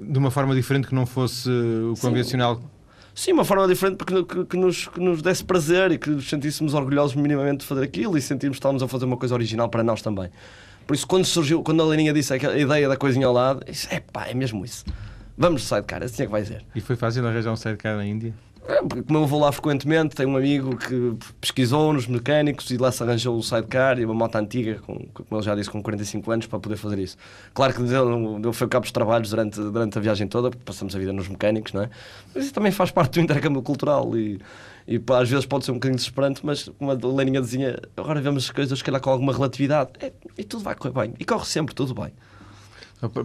[0.00, 2.56] de uma forma diferente que não fosse o convencional.
[2.56, 2.75] Sim
[3.16, 6.28] Sim, uma forma diferente porque que, que, nos, que nos desse prazer e que nos
[6.28, 9.70] sentíssemos orgulhosos minimamente de fazer aquilo e sentirmos que estávamos a fazer uma coisa original
[9.70, 10.28] para nós também.
[10.86, 13.88] Por isso, quando surgiu, quando a Leninha disse a ideia da coisinha ao lado, disse:
[13.90, 14.84] é pá, é mesmo isso.
[15.36, 16.62] Vamos de sidecar, assim é que vai ser.
[16.74, 18.34] E foi fácil arranjar um sidecar na Índia?
[18.68, 22.90] É, como eu vou lá frequentemente, tenho um amigo que pesquisou nos mecânicos e lá
[22.90, 26.30] se arranjou o sidecar e uma moto antiga, com, como ele já disse, com 45
[26.32, 27.16] anos, para poder fazer isso.
[27.54, 30.96] Claro que deu, deu foi cabo dos trabalhos durante, durante a viagem toda, porque passamos
[30.96, 31.90] a vida nos mecânicos, não é?
[32.34, 34.40] Mas isso também faz parte do intercâmbio cultural e,
[34.88, 38.20] e pá, às vezes pode ser um bocadinho desesperante, mas como a Leninha dizia, agora
[38.20, 41.14] vemos as coisas, calhar com alguma relatividade, é, e tudo vai correr bem.
[41.20, 42.12] E corre sempre tudo bem.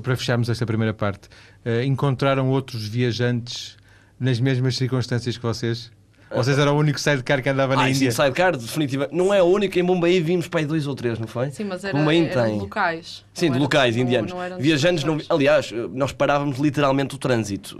[0.03, 1.29] Para fecharmos esta primeira parte,
[1.65, 3.77] uh, encontraram outros viajantes
[4.21, 5.91] nas mesmas circunstâncias que vocês?
[6.33, 8.09] Vocês eram o único sidecar que andava na ah, Índia?
[8.09, 9.13] Sim, sidecar, definitivamente.
[9.13, 9.77] Não é o único.
[9.77, 11.51] Em Mumbai vimos para aí dois ou três, não foi?
[11.51, 13.25] Sim, mas era, era de locais.
[13.33, 14.31] Sim, de locais, não, indianos.
[14.31, 17.77] Não Viajantes, não, aliás, nós parávamos literalmente o trânsito.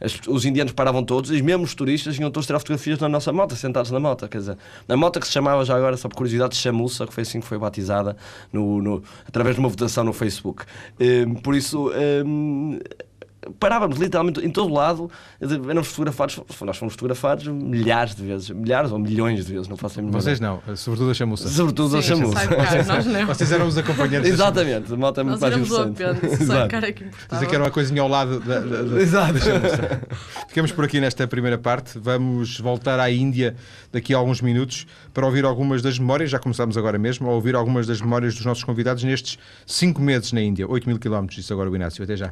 [0.00, 3.32] Eh, os indianos paravam todos, e mesmo os turistas vinham todos tirar fotografias na nossa
[3.32, 4.28] moto, sentados na moto.
[4.28, 7.22] Quer dizer, na moto que se chamava já agora, só por curiosidade, Chamussa, que foi
[7.22, 8.16] assim que foi batizada
[8.52, 10.64] no, no através de uma votação no Facebook.
[11.00, 12.22] Eh, por isso eh,
[13.58, 18.98] parávamos literalmente em todo lado, éramos fotografados, nós fomos fotografados milhares de vezes, milhares ou
[18.98, 21.48] milhões de vezes, não faço a Vocês não, sobretudo a chamuça.
[21.48, 22.38] Sobretudo a chamuça.
[22.46, 24.30] Vocês, vocês eram os acompanhantes.
[24.30, 26.02] Exatamente, a moto é muito mais interessante.
[26.42, 26.76] Exato.
[26.76, 29.32] É que Dizer que era uma coisinha ao lado da, da, da, Exato.
[29.34, 30.00] da chamuça.
[30.48, 33.56] Ficamos por aqui nesta primeira parte, vamos voltar à Índia
[33.92, 37.54] daqui a alguns minutos para ouvir algumas das memórias, já começamos agora mesmo, a ouvir
[37.54, 41.52] algumas das memórias dos nossos convidados nestes 5 meses na Índia, 8 mil quilómetros, disse
[41.52, 42.04] agora o Inácio.
[42.04, 42.30] Até já.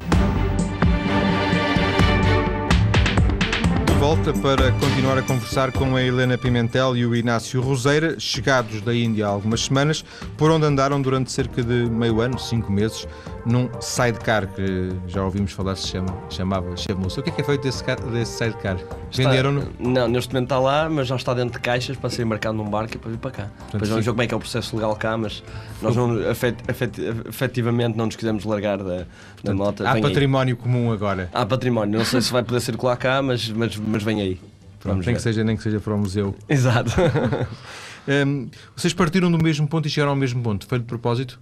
[3.99, 8.95] Volta para continuar a conversar com a Helena Pimentel e o Inácio Roseira, chegados da
[8.95, 10.05] Índia há algumas semanas,
[10.37, 13.05] por onde andaram durante cerca de meio ano, cinco meses,
[13.45, 17.19] num sidecar que já ouvimos falar se chama, chamava, chamou-se.
[17.19, 18.77] O que é que é feito desse, desse sidecar?
[19.11, 19.67] Venderam-no?
[19.77, 22.69] Não, neste momento está lá, mas já está dentro de caixas para ser embarcado num
[22.69, 23.43] barco e para vir para cá.
[23.43, 25.43] Portanto, Depois vamos ver como é que é o processo legal cá, mas
[25.81, 29.85] nós não, efet, efet, efetivamente não nos quisemos largar da, Portanto, da moto.
[29.85, 30.61] Há vem património aí.
[30.61, 31.29] comum agora.
[31.33, 34.39] Há património, não sei se vai poder circular cá, mas, mas, mas vem aí.
[34.79, 36.35] Pronto, nem, que seja, nem que seja para o museu.
[36.47, 36.91] Exato.
[38.25, 40.65] um, vocês partiram do mesmo ponto e chegaram ao mesmo ponto?
[40.65, 41.39] Foi de propósito?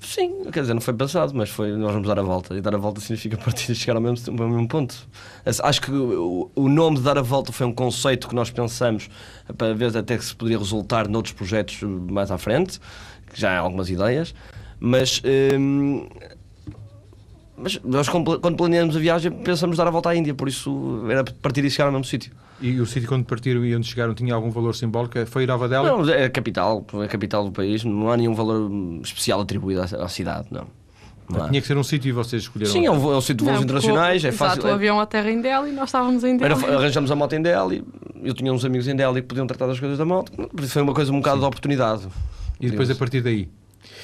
[0.00, 2.54] Sim, quer dizer, não foi pensado, mas foi nós vamos dar a volta.
[2.54, 5.08] E dar a volta significa partir e chegar ao mesmo, ao mesmo ponto.
[5.62, 9.08] Acho que o, o, nome de dar a volta foi um conceito que nós pensamos
[9.56, 12.78] para ver até que se poderia resultar noutros projetos mais à frente,
[13.32, 14.34] que já há algumas ideias,
[14.78, 15.22] mas.
[15.58, 16.06] Hum,
[17.64, 21.24] mas nós, quando planeamos a viagem, pensamos dar a volta à Índia, por isso era
[21.24, 22.30] partir e chegar ao mesmo sítio.
[22.60, 25.24] E o sítio quando partiram e onde chegaram tinha algum valor simbólico?
[25.24, 25.86] Foi Nova Delhi?
[25.86, 28.70] Não, é a capital, é a capital do país, não há nenhum valor
[29.02, 30.66] especial atribuído à, à cidade, não.
[31.30, 32.70] não tinha que ser um sítio e vocês escolheram?
[32.70, 34.58] Sim, é um, é um sítio de voos não, internacionais, é fácil.
[34.58, 36.52] Exato, o avião à terra em Delhi e nós estávamos em Delhi.
[36.52, 37.82] Era, arranjamos a moto em Delhi,
[38.22, 40.30] eu tinha uns amigos em Delhi que podiam tratar das coisas da moto,
[40.68, 41.40] foi uma coisa um bocado Sim.
[41.40, 42.08] de oportunidade.
[42.60, 43.48] E depois a partir daí?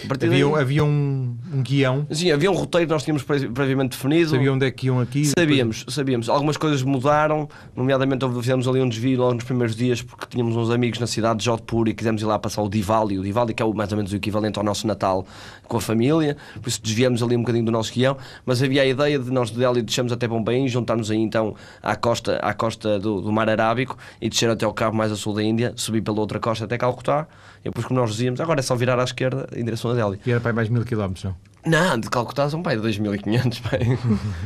[0.08, 0.42] Havia, daí...
[0.42, 2.06] havia um, um, guião?
[2.10, 4.30] Sim, havia um roteiro que nós tínhamos previamente definido.
[4.30, 5.26] Sabia onde é que iam aqui?
[5.26, 5.94] Sabíamos, depois...
[5.94, 6.28] sabíamos.
[6.28, 10.70] Algumas coisas mudaram, nomeadamente fizemos ali um desvio logo nos primeiros dias porque tínhamos uns
[10.70, 13.18] amigos na cidade de Jodhpur e quisemos ir lá passar o Diwali.
[13.18, 15.26] O Diwali que é mais ou menos o equivalente ao nosso Natal
[15.68, 18.86] com a família, por isso desviamos ali um bocadinho do nosso guião, mas havia a
[18.86, 22.98] ideia de nós de Delhi descemos até Bombay, juntarmos aí então à costa, à costa
[22.98, 26.00] do, do Mar Arábico e descer até ao cabo mais a sul da Índia, subir
[26.00, 27.28] pela outra costa até Calcutá
[27.60, 30.20] e depois como nós dizíamos, agora é só virar à esquerda em direção a Delhi.
[30.24, 31.36] E era para mais mil quilómetros, não?
[31.66, 33.60] Não, de Calcutá são pai de 2.500.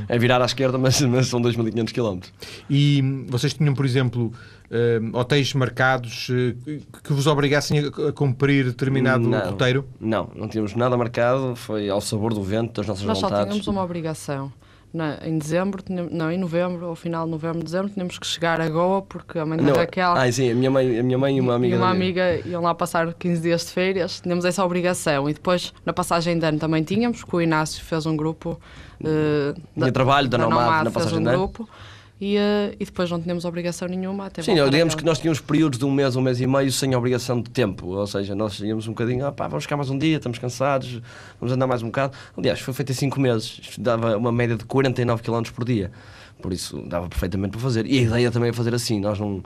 [0.09, 2.21] É virar à esquerda, mas, mas são 2.500 km.
[2.69, 4.33] E vocês tinham, por exemplo,
[4.69, 6.57] uh, hotéis marcados uh,
[7.05, 9.89] que vos obrigassem a, a cumprir determinado não, roteiro?
[10.01, 11.55] Não, não tínhamos nada marcado.
[11.55, 13.31] Foi ao sabor do vento das nossas Nós vontades.
[13.31, 14.53] Nós só tínhamos uma obrigação
[14.95, 18.69] na, em dezembro, não, em novembro, ao final de novembro, dezembro, tínhamos que chegar a
[18.69, 20.13] Goa porque a mãe da Raquel.
[20.13, 21.75] Ah, sim, a minha mãe, a minha mãe e uma amiga.
[21.75, 25.29] E uma amiga iam lá passar 15 dias de férias, tínhamos essa obrigação.
[25.29, 28.61] E depois, na passagem de ano, também tínhamos, que o Inácio fez um grupo.
[29.01, 31.39] Uh, da, trabalho da, da Nomad, Nomad na passagem um de ano.
[31.39, 31.69] Grupo,
[32.25, 34.27] e, uh, e depois não tínhamos obrigação nenhuma.
[34.27, 36.95] Até Sim, digamos que nós tínhamos períodos de um mês, um mês e meio sem
[36.95, 39.99] obrigação de tempo, ou seja, nós íamos um bocadinho, ah, pá, vamos ficar mais um
[39.99, 41.03] dia, estamos cansados,
[41.39, 42.17] vamos andar mais um bocado.
[42.35, 45.93] Aliás, foi feito em 5 meses, dava uma média de 49 km por dia,
[46.41, 47.85] por isso dava perfeitamente para fazer.
[47.85, 49.43] E a ideia também é fazer assim, nós não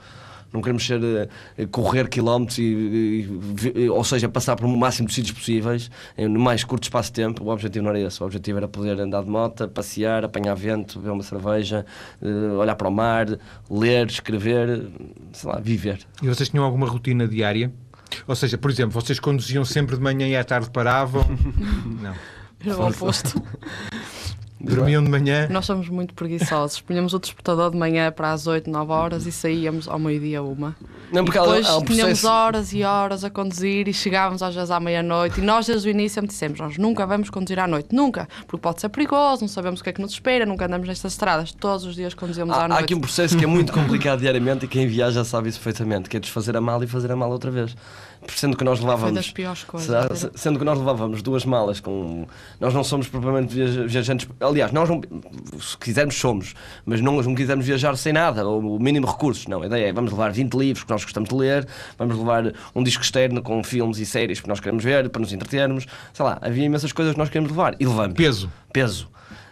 [0.53, 3.29] não queremos ser uh, correr quilómetros e,
[3.75, 7.15] e, ou seja, passar por o máximo de sítios possíveis no mais curto espaço de
[7.15, 7.45] tempo.
[7.45, 10.99] O objetivo não era esse, o objetivo era poder andar de moto, passear, apanhar vento,
[10.99, 11.85] beber uma cerveja,
[12.21, 13.27] uh, olhar para o mar,
[13.71, 14.89] ler, escrever,
[15.33, 16.01] sei lá, viver.
[16.23, 17.73] E vocês tinham alguma rotina diária?
[18.27, 21.25] Ou seja, por exemplo, vocês conduziam sempre de manhã e à tarde paravam?
[22.03, 22.15] não.
[22.65, 23.41] Era o oposto.
[24.61, 25.47] Dormiam de manhã?
[25.51, 26.81] Nós somos muito preguiçosos.
[26.81, 30.75] Punhamos o despertador de manhã para as 8, 9 horas e saíamos ao meio-dia uma.
[31.13, 34.43] Não, porque e depois há, há um tínhamos horas e horas a conduzir e chegávamos
[34.43, 35.41] às vezes à meia-noite.
[35.41, 38.81] E nós, desde o início, dissemos: Nós nunca vamos conduzir à noite, nunca, porque pode
[38.81, 41.53] ser perigoso, não sabemos o que é que nos espera, nunca andamos nestas estradas.
[41.53, 42.81] Todos os dias conduzimos há, à noite.
[42.81, 46.09] Há aqui um processo que é muito complicado diariamente e quem viaja sabe isso perfeitamente:
[46.09, 47.77] que é desfazer a mala e fazer a mala outra vez
[48.29, 49.11] sendo que nós levávamos.
[49.11, 50.31] Foi das piores coisas.
[50.35, 52.27] Sendo que nós levávamos duas malas com.
[52.61, 53.55] Nós não somos propriamente
[53.87, 54.29] viajantes.
[54.41, 55.01] Aliás, nós não,
[55.61, 56.55] se quisermos somos,
[56.85, 59.47] mas não, não quisermos viajar sem nada, ou o mínimo recursos.
[59.47, 62.53] Não, a ideia é vamos levar 20 livros que nós gostamos de ler, vamos levar
[62.75, 65.87] um disco externo com filmes e séries que nós queremos ver, para nos entretermos.
[66.13, 67.77] Sei lá, havia imensas coisas que nós queremos levar.
[67.79, 68.15] E levamos.
[68.15, 68.51] Peso.
[68.73, 69.09] Peso.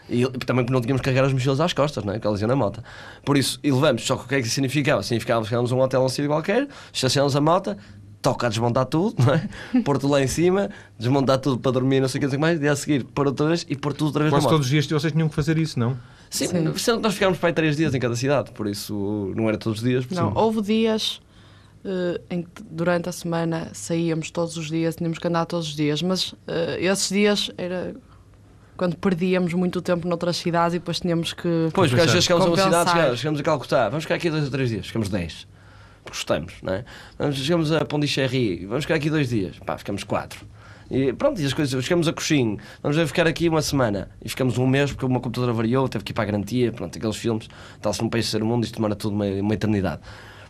[0.08, 2.20] E também porque não tínhamos que carregar as mochilas às costas, não é?
[2.20, 2.82] que elas iam na moto.
[3.24, 4.06] Por isso, e levamos.
[4.06, 5.02] Só que o que é que significava?
[5.02, 7.76] Significava que chegávamos a um hotel um sítio qualquer, estacionamos a moto,
[8.26, 9.48] toca a desmontar tudo, não é?
[9.82, 12.40] pôr-te lá em cima, desmontar tudo para dormir, não sei o que, não sei o
[12.40, 14.66] que mais, e a seguir pôr outra vez e pôr tudo outra vez Quase todos
[14.66, 15.96] os dias vocês tinham que fazer isso, não?
[16.28, 16.76] Sim, Sim.
[16.76, 19.56] sendo que nós ficámos para aí três dias em cada cidade, por isso não era
[19.56, 20.04] todos os dias.
[20.10, 21.20] Não, houve dias
[21.84, 25.76] uh, em que durante a semana saíamos todos os dias, tínhamos que andar todos os
[25.76, 26.36] dias, mas uh,
[26.80, 27.94] esses dias era
[28.76, 31.68] quando perdíamos muito tempo noutras cidades e depois tínhamos que.
[31.72, 34.28] Pois, porque às vezes chegamos a uma cidade, chegamos, chegamos a Calcutá, vamos ficar aqui
[34.28, 35.46] dois ou três dias, ficamos dez
[36.10, 36.84] gostamos, não é?
[37.18, 40.46] Vamos, chegamos a Pondicherry, vamos ficar aqui dois dias, pá, ficamos quatro.
[40.90, 44.56] E pronto, e as coisas, chegamos a Coxim, vamos ficar aqui uma semana e ficamos
[44.56, 47.48] um mês porque uma computadora variou, teve que ir para a garantia, pronto, aqueles filmes,
[47.80, 50.00] tal-se num país ser o mundo, isto demora tudo uma, uma eternidade.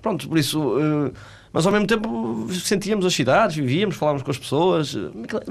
[0.03, 1.13] Pronto, por isso, uh,
[1.53, 4.95] mas ao mesmo tempo sentíamos as cidades, vivíamos, falávamos com as pessoas.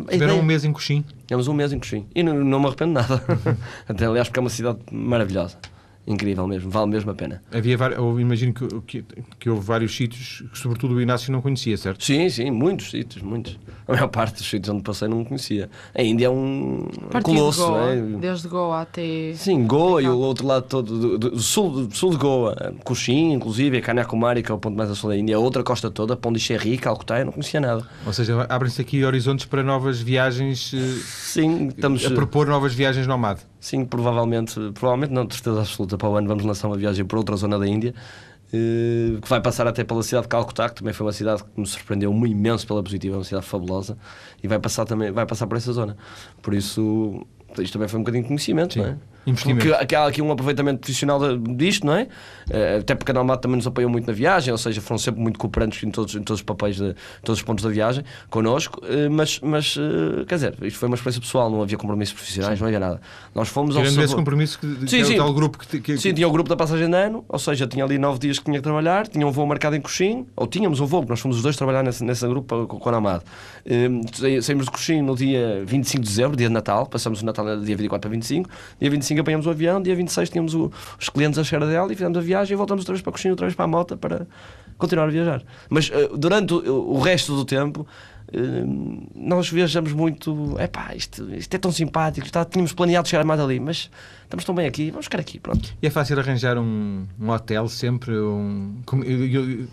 [0.09, 1.03] Tiveram um mês em Coxim?
[1.25, 3.23] Tivemos um mês em Coxim e não, não me arrependo nada.
[3.89, 5.57] Até, aliás, porque é uma cidade maravilhosa.
[6.07, 7.41] Incrível mesmo, vale mesmo a pena.
[7.51, 9.05] Havia, eu imagino que, que,
[9.39, 12.03] que houve vários sítios que, sobretudo, o Inácio não conhecia, certo?
[12.03, 13.57] Sim, sim, muitos sítios, muitos.
[13.87, 15.69] A maior parte dos sítios onde passei não conhecia.
[15.93, 16.87] A Índia é um
[17.23, 18.01] colosso, de Goa, é?
[18.19, 19.33] Desde Goa até.
[19.35, 22.73] Sim, Goa e o outro lado todo, do, do, do sul, do sul de Goa,
[22.83, 25.63] Cochin, inclusive, a Kanyakumari, que é o ponto mais a sul da Índia, a outra
[25.63, 27.87] costa toda, Pondicherry, Calcutá, eu não conhecia nada.
[28.05, 30.71] Ou seja, abrem-se aqui horizontes para novas viagens.
[30.73, 33.41] eh, Sim, estamos a propor novas viagens nomade.
[33.65, 37.17] Sim, provavelmente, provavelmente não, de certeza absoluta, para o ano vamos lançar uma viagem para
[37.17, 37.95] outra zona da Índia,
[38.53, 41.59] eh, que vai passar até pela cidade de Calcutá, que também foi uma cidade que
[41.59, 43.97] me surpreendeu muito imenso pela positiva, é uma cidade fabulosa,
[44.43, 45.97] e vai passar também, vai passar por essa zona.
[46.43, 47.25] Por isso,
[47.57, 48.81] isto também foi um bocadinho de conhecimento, Sim.
[48.81, 48.97] não é?
[49.25, 49.65] Investimento.
[49.67, 52.07] Porque que há aqui um aproveitamento profissional disto, não é?
[52.49, 55.19] Eh, Até porque a Nomad também nos apoiou muito na viagem, ou seja, foram sempre
[55.21, 58.81] muito cooperantes em todos, em todos os papéis, de todos os pontos da viagem, connosco,
[58.87, 62.59] eh, mas, mas eh, quer dizer, isto foi uma experiência pessoal, não havia compromissos profissionais,
[62.59, 63.01] não havia nada.
[63.33, 65.15] Nós fomos ao Tirando esse sabor- compromisso que, que Sim, o sim.
[65.17, 67.83] tal grupo que, que- Sim, tinha o grupo da passagem de ano, ou seja, tinha
[67.83, 70.79] ali nove dias que tinha que trabalhar, tinha um voo marcado em Coxim, ou tínhamos
[70.79, 73.21] um voo, porque nós fomos os dois trabalhar nesse, nesse grupo com, com a Namad.
[73.65, 74.01] Um,
[74.41, 77.75] saímos de Coxim no dia 25 de dezembro, dia de Natal, passamos o Natal dia
[77.75, 81.43] 24 para 25, dia 25 apanhamos o avião, dia 26 tínhamos o- os clientes à
[81.43, 83.65] cheira dela e fizemos a viagem e voltamos outra vez para Coxim, outra vez para
[83.65, 84.27] a moto para
[84.77, 85.43] continuar a viajar.
[85.69, 87.85] Mas eh, durante o, o resto do tempo.
[88.33, 88.39] eh,
[89.15, 90.55] nós viajamos muito.
[90.59, 92.25] Epá, isto, isto é tão simpático.
[92.25, 93.89] Está, tínhamos planeado chegar mais ali, mas
[94.23, 95.39] estamos tão bem aqui, vamos ficar aqui.
[95.39, 95.73] Pronto.
[95.81, 98.17] E é fácil arranjar um, um hotel sempre?
[98.17, 99.67] Um, com- eu- eu-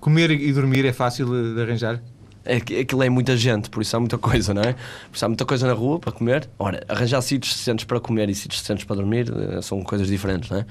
[0.00, 2.00] comer e dormir é fácil de arranjar?
[2.46, 4.72] É aquilo é muita gente, por isso há muita coisa, não é?
[4.72, 6.48] Por isso há muita coisa na rua para comer.
[6.58, 10.50] Ora, arranjar sítios decentes para comer e sítios decentes para dormir eh, são coisas diferentes,
[10.50, 10.66] não é?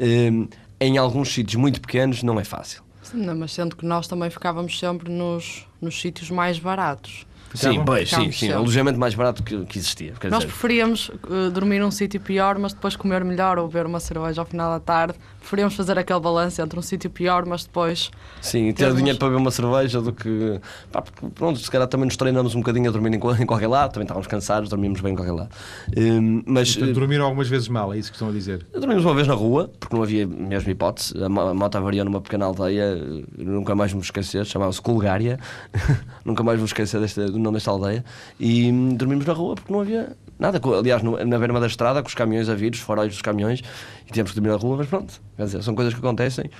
[0.00, 0.48] Hum,
[0.80, 2.82] em alguns sítios muito pequenos não é fácil.
[3.02, 7.26] Sim, não, mas sendo que nós também ficávamos sempre nos, nos sítios mais baratos.
[7.54, 8.32] Sim, pois, sim, sim.
[8.32, 8.54] sempre.
[8.56, 10.12] Alojamento mais barato que, que existia.
[10.18, 13.86] Quer Nós dizer, preferíamos eh, dormir num sítio pior, mas depois comer melhor ou beber
[13.86, 15.14] uma cerveja ao final da tarde.
[15.38, 18.10] Preferíamos fazer aquele balanço entre um sítio pior, mas depois.
[18.40, 20.58] Sim, e ter dinheiro para beber uma cerveja do que.
[20.90, 21.02] Pá,
[21.34, 24.04] pronto, se calhar também nos treinamos um bocadinho a dormir em, em qualquer lado, também
[24.04, 25.50] estávamos cansados, dormíamos bem em qualquer lado.
[25.96, 26.74] Hum, mas.
[26.74, 28.66] Portanto, dormiram algumas vezes mal, é isso que estão a dizer.
[28.72, 31.22] Dormimos uma vez na rua, porque não havia mesmo hipótese.
[31.22, 35.38] A mo- a moto avaria numa pequena aldeia, eh, nunca mais me esquecer, chamava-se Colgária.
[36.24, 38.04] nunca mais me vou esquecer deste, do nome desta aldeia.
[38.40, 40.60] E hum, dormimos na rua porque não havia nada.
[40.78, 43.60] Aliás, no- na beira da estrada, com os caminhões a vir, os faróis dos caminhões,
[44.06, 45.20] e tivemos que dormir na rua, mas pronto.
[45.36, 46.50] Quer dizer, são coisas que acontecem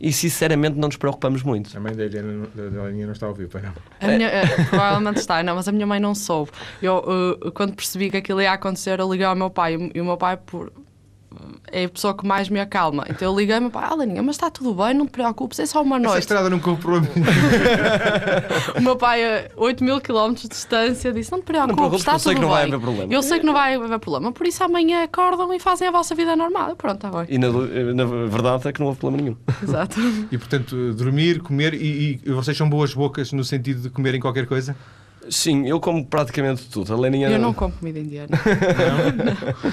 [0.00, 1.76] e sinceramente não nos preocupamos muito.
[1.76, 3.72] A mãe da Helena, da- Helena não está a ouvir, pai não.
[4.00, 6.50] A minha, eh, provavelmente está, não, mas a minha mãe não soube.
[6.82, 7.04] Eu,
[7.46, 10.16] eh, quando percebi que aquilo ia acontecer, eu liguei ao meu pai e o meu
[10.16, 10.72] pai, por,
[11.70, 13.04] é a pessoa que mais me acalma.
[13.08, 15.58] Então eu liguei ao meu pai: Ah, Leninha, mas está tudo bem, não te preocupes,
[15.58, 16.20] é só uma Essa noite.
[16.20, 17.08] estrada não comprou a mim.
[18.76, 22.12] O meu pai, a 8 mil quilómetros de distância, disse: Não te preocupes, preocupes, está
[22.12, 22.74] que eu sei que não vai bem.
[22.74, 25.88] haver problema." Eu sei que não vai haver problema, por isso amanhã acordam e fazem
[25.88, 26.76] a vossa vida normal.
[26.76, 27.26] Pronto, está bem.
[27.28, 27.48] E na,
[27.94, 29.36] na verdade é que não houve problema nenhum.
[29.62, 29.98] Exato.
[30.30, 34.46] E portanto, dormir, comer e, e vocês são boas bocas no sentido de comerem qualquer
[34.46, 34.76] coisa?
[35.30, 36.92] Sim, eu como praticamente tudo.
[36.92, 37.28] A Leninha.
[37.30, 38.28] Eu não como comida indiana.
[39.16, 39.72] Não, Não,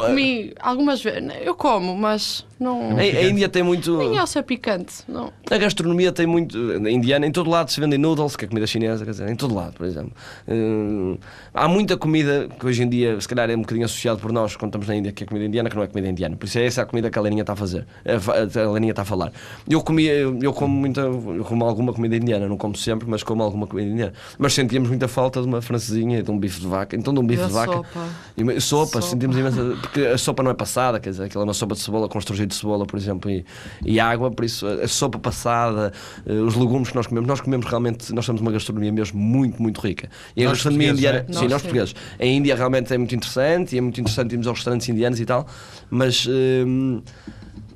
[0.00, 1.22] comi algumas vezes.
[1.40, 2.96] Eu como, mas não.
[2.96, 3.96] A, a Índia tem muito.
[3.98, 4.96] Nem ao ser picante.
[5.08, 5.32] Não.
[5.50, 6.56] A gastronomia tem muito.
[6.84, 9.36] A indiana, em todo lado se vendem noodles, que é comida chinesa, quer dizer, em
[9.36, 10.12] todo lado, por exemplo.
[10.46, 11.16] Hum,
[11.52, 14.56] há muita comida que hoje em dia, se calhar, é um bocadinho associado por nós
[14.56, 16.36] quando estamos na Índia, que é comida indiana, que não é comida indiana.
[16.36, 17.86] Por isso é essa a comida que a Leninha está a fazer.
[18.04, 19.32] A, Leninha está a falar.
[19.68, 21.00] Eu comia, eu como muita.
[21.02, 24.12] Eu como alguma comida indiana, não como sempre, mas como alguma comida indiana.
[24.38, 26.96] Mas sentíamos muita falta de uma francesinha e de um bife de vaca.
[26.96, 27.72] Então, de um bife de vaca.
[27.72, 28.08] sopa.
[28.36, 29.02] E uma- sopa, Sopa.
[29.02, 29.76] sentimos imensa.
[29.80, 32.18] Porque a sopa não é passada, quer dizer, aquela é uma sopa de cebola com
[32.48, 33.44] de cebola, por exemplo, e,
[33.84, 35.92] e água, por isso a, a sopa passada,
[36.26, 39.62] eh, os legumes que nós comemos, nós comemos realmente, nós temos uma gastronomia mesmo muito,
[39.62, 40.08] muito rica.
[40.36, 41.32] E a Nós gastronomia indiana, é?
[41.32, 41.94] sim, Nós nós portugueses.
[42.18, 45.26] A Índia realmente é muito interessante e é muito interessante irmos aos restaurantes indianos e
[45.26, 45.46] tal,
[45.90, 46.26] mas.
[46.26, 47.02] hum,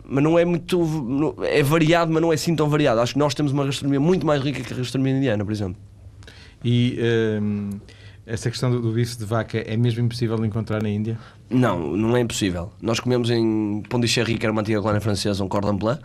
[0.05, 1.35] mas não é muito.
[1.43, 3.01] É variado, mas não é assim tão variado.
[3.01, 5.77] Acho que nós temos uma gastronomia muito mais rica que a gastronomia indiana, por exemplo.
[6.63, 6.99] E
[7.41, 7.71] hum,
[8.27, 11.19] essa questão do, bife de vaca é mesmo impossível de encontrar na Índia?
[11.51, 12.73] Não, não é impossível.
[12.81, 15.99] Nós comemos em Pondichéry, que era uma antiga colónia francesa, um cordon bleu,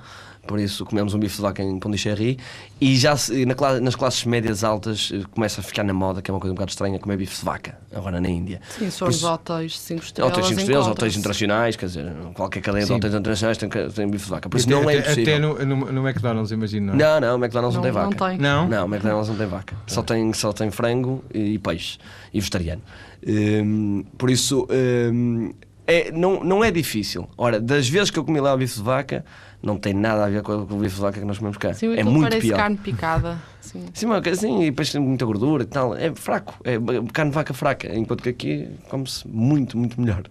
[0.48, 2.38] por isso comemos um bife de vaca em Pondichéry,
[2.82, 6.32] e já se- na nas classes médias altas eh, começa a ficar na moda, que
[6.32, 8.62] é uma coisa um bocado estranha, comer bife de vaca, agora na Índia.
[8.80, 10.32] Sim, formos isso- hotéis 5 estrelas.
[10.32, 12.96] Hotéis 5 estrelas, hotéis internacionais, quer dizer, qualquer cadeia de Sim.
[12.96, 14.50] hotéis internacionais tem, que- tem bife de vaca.
[14.50, 15.36] Por isso até, não é até- impossível.
[15.56, 16.98] Até no, no, no McDonald's, imagino, não é?
[16.98, 18.30] Não, não, o McDonald's não, Não, tem não vaca.
[18.30, 18.38] tem.
[18.40, 18.68] Não?
[18.68, 19.76] Não, o McDonald's não tem vaca.
[19.86, 21.98] Só tem, só tem frango e, e peixe.
[22.34, 22.82] E vegetariano.
[23.28, 25.52] Hum, por isso, hum,
[25.86, 27.28] é, não, não é difícil.
[27.38, 29.26] Ora, das vezes que eu comi lá o bife de vaca,
[29.62, 31.74] não tem nada a ver com o bife de vaca que nós comemos cá.
[31.74, 32.58] Sim, é muito parece pior.
[32.58, 33.38] carne picada.
[33.62, 33.86] Sim.
[33.94, 35.96] Sim, coisa assim, e depois tem muita gordura e tal.
[35.96, 36.56] É fraco.
[36.64, 36.78] É
[37.12, 37.94] carne de vaca fraca.
[37.94, 40.24] Enquanto que aqui come-se muito, muito melhor.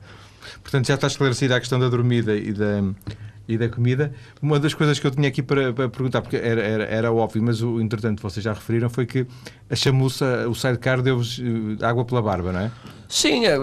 [0.62, 2.82] Portanto, já está esclarecida a questão da dormida e da,
[3.48, 4.12] e da comida.
[4.40, 7.42] Uma das coisas que eu tinha aqui para, para perguntar, porque era, era, era, óbvio,
[7.42, 9.26] mas o entretanto vocês já referiram, foi que
[9.68, 12.70] a chamuça, o sidecar, deu-vos eh, água pela barba, não é?
[13.08, 13.56] Sim, é,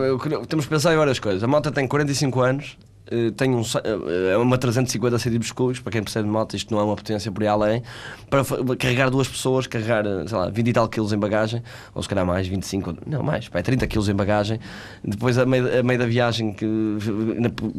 [0.48, 1.44] temos que pensar em várias coisas.
[1.44, 2.78] A moto tem 45 anos,
[3.12, 6.74] eh, tem um, eh, é uma 350 centímetros cúbicos, para quem percebe de moto, isto
[6.74, 7.84] não é uma potência por aí além,
[8.30, 8.44] para
[8.78, 11.62] carregar duas pessoas, carregar, sei lá, 20 e tal quilos em bagagem,
[11.94, 14.60] ou se calhar mais, 25, não mais, pá, 30 quilos em bagagem.
[15.04, 16.66] Depois, a meio, a meio da viagem, que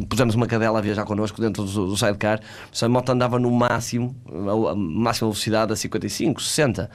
[0.08, 2.40] pusemos uma cadela a viajar connosco dentro do, do sidecar,
[2.80, 6.90] a moto andava no máximo, a máxima velocidade a 55, 60.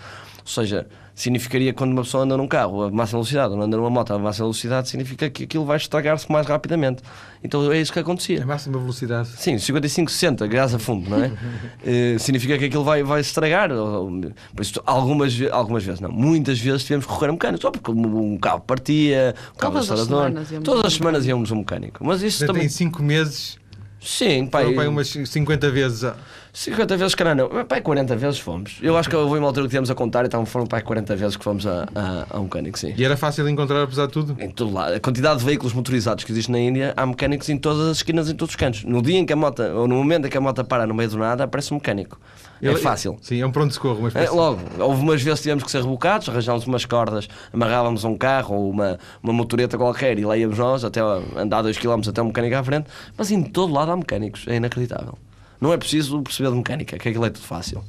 [0.50, 3.90] Ou seja, significaria quando uma pessoa anda num carro a máxima velocidade, ou anda numa
[3.90, 7.04] moto a máxima velocidade, significa que aquilo vai estragar-se mais rapidamente.
[7.44, 8.42] Então é isso que acontecia.
[8.42, 9.30] A máxima velocidade?
[9.38, 11.28] Sim, 55, 60, gás a fundo, não é?
[11.28, 13.70] uh, significa que aquilo vai, vai estragar.
[13.70, 17.92] Por isso, algumas, algumas vezes, não, muitas vezes tivemos que recorrer a mecânico, só porque
[17.92, 22.04] um carro partia, um carro todas as semanas todas as semanas íamos a um mecânico.
[22.04, 22.66] Mas isso também.
[22.66, 23.60] Em 5 meses.
[24.02, 24.74] Sim, pai.
[24.74, 26.12] Pai, umas 50 vezes.
[26.54, 27.50] 50 vezes, cara, não.
[27.66, 28.78] Pai, 40 vezes fomos.
[28.82, 31.38] Eu acho que houve uma altura que tivemos a contar, então foram pai 40 vezes
[31.38, 32.94] que fomos a, a, a um mecânico, sim.
[32.98, 34.36] E era fácil encontrar, apesar de tudo?
[34.40, 34.96] Em todo lado.
[34.96, 38.30] A quantidade de veículos motorizados que existe na Índia, há mecânicos em todas as esquinas,
[38.30, 38.84] em todos os cantos.
[38.84, 40.94] No dia em que a moto, ou no momento em que a moto para no
[40.94, 42.20] meio do nada, aparece um mecânico.
[42.62, 43.18] É fácil.
[43.22, 44.02] Sim, é um pronto-socorro.
[44.02, 48.04] Mas é, logo, houve umas vezes que tivemos que ser rebocados, arranjámos umas cordas, amarrávamos
[48.04, 51.00] um carro ou uma, uma motoreta qualquer e lá íamos nós, até
[51.38, 52.88] andar 2km até um mecânico à frente.
[53.18, 55.18] Mas em todo lado há mecânicos, é inacreditável.
[55.60, 57.84] Não é preciso perceber de mecânica, que aquilo é tudo fácil.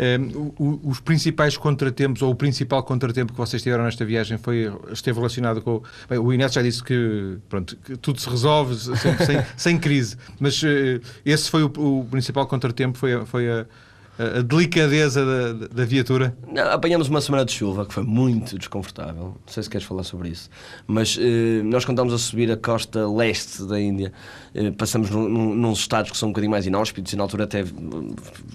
[0.00, 5.18] Um, os principais contratempos, ou o principal contratempo que vocês tiveram nesta viagem foi, esteve
[5.18, 5.82] relacionado com.
[6.08, 10.16] Bem, o Inés já disse que, pronto, que tudo se resolve sem, sem, sem crise,
[10.38, 10.66] mas uh,
[11.22, 13.66] esse foi o, o, principal contratempo, foi, foi a
[14.38, 16.36] a delicadeza da, da viatura?
[16.72, 19.22] apanhamos uma semana de chuva que foi muito desconfortável.
[19.22, 20.50] Não sei se queres falar sobre isso.
[20.86, 24.12] Mas eh, nós, quando estamos a subir a costa leste da Índia,
[24.54, 27.64] eh, passamos num, num, estados que são um bocadinho mais inóspitos e na altura até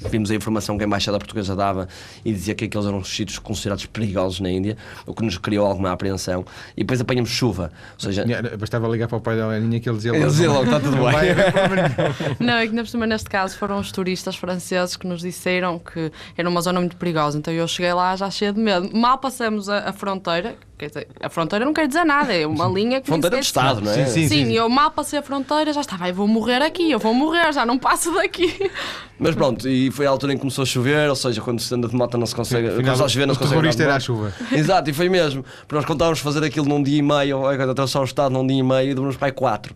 [0.09, 1.87] vimos a informação que a Embaixada Portuguesa dava
[2.23, 5.91] e dizia que aqueles eram sítios considerados perigosos na Índia, o que nos criou alguma
[5.91, 6.45] apreensão.
[6.77, 7.71] E depois apanhamos chuva.
[7.93, 8.25] Ou seja,
[8.59, 10.79] Bastava ligar para o pai da Leninha que ele dizia logo: ele dizia logo está
[10.79, 12.35] tudo bem.
[12.39, 12.73] Não, é que
[13.05, 17.37] neste caso foram os turistas franceses que nos disseram que era uma zona muito perigosa.
[17.37, 18.89] Então eu cheguei lá já cheio de medo.
[18.95, 22.67] Mal passamos a, a fronteira, quer dizer, a fronteira não quer dizer nada, é uma
[22.71, 23.07] linha que.
[23.07, 24.05] Fronteira de Estado, não é?
[24.05, 26.91] Sim, sim, sim, sim, eu mal passei a fronteira, já estava, eu vou morrer aqui,
[26.91, 28.71] eu vou morrer, já não passo daqui.
[29.17, 31.73] Mas pronto, e foi a altura em que começou a chover, ou seja, quando se
[31.73, 32.67] anda de moto não se consegue.
[32.67, 33.67] Afinal, quando chover, não se consegue.
[33.67, 34.33] O era a chuva.
[34.51, 35.43] Exato, e foi mesmo.
[35.61, 38.59] Porque nós contávamos fazer aquilo num dia e meio, ou atravessar o Estado num dia
[38.59, 39.73] e meio, e demoramos para aí quatro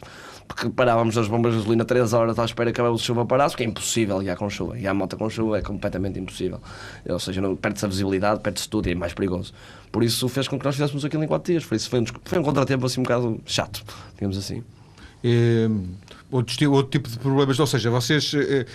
[0.49, 3.63] porque parávamos as bombas de gasolina 3 horas à espera que a chuva parasse, porque
[3.63, 4.75] é impossível guiar com chuva.
[4.75, 6.59] Guiar a moto com chuva é completamente impossível.
[7.07, 9.53] Ou seja, perde-se a visibilidade, perde-se tudo e é mais perigoso.
[9.91, 11.63] Por isso fez com que nós fizéssemos aquilo em 4 dias.
[11.63, 13.83] Por isso foi um, foi um contratempo assim um bocado chato,
[14.15, 14.63] digamos assim.
[15.23, 15.69] É,
[16.31, 18.65] outro, outro, tipo de problemas, ou seja, vocês é, é,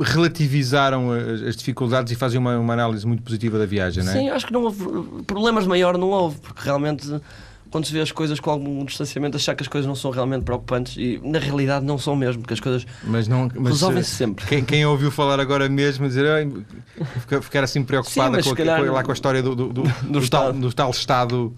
[0.00, 4.14] relativizaram as, as, dificuldades e fazem uma, uma, análise muito positiva da viagem, não é?
[4.14, 7.08] Sim, acho que não houve problemas maior, não houve, porque realmente
[7.70, 10.42] quando se vê as coisas com algum distanciamento, achar que as coisas não são realmente
[10.42, 12.86] preocupantes e na realidade não são mesmo, porque as coisas
[13.64, 14.46] resolvem-se sempre.
[14.46, 16.26] Quem, quem, ouviu falar agora mesmo dizer
[17.42, 20.30] ficar assim preocupada Sim, com, calhar, com, lá com a história do, do, do, do,
[20.30, 21.54] tal, do tal Estado.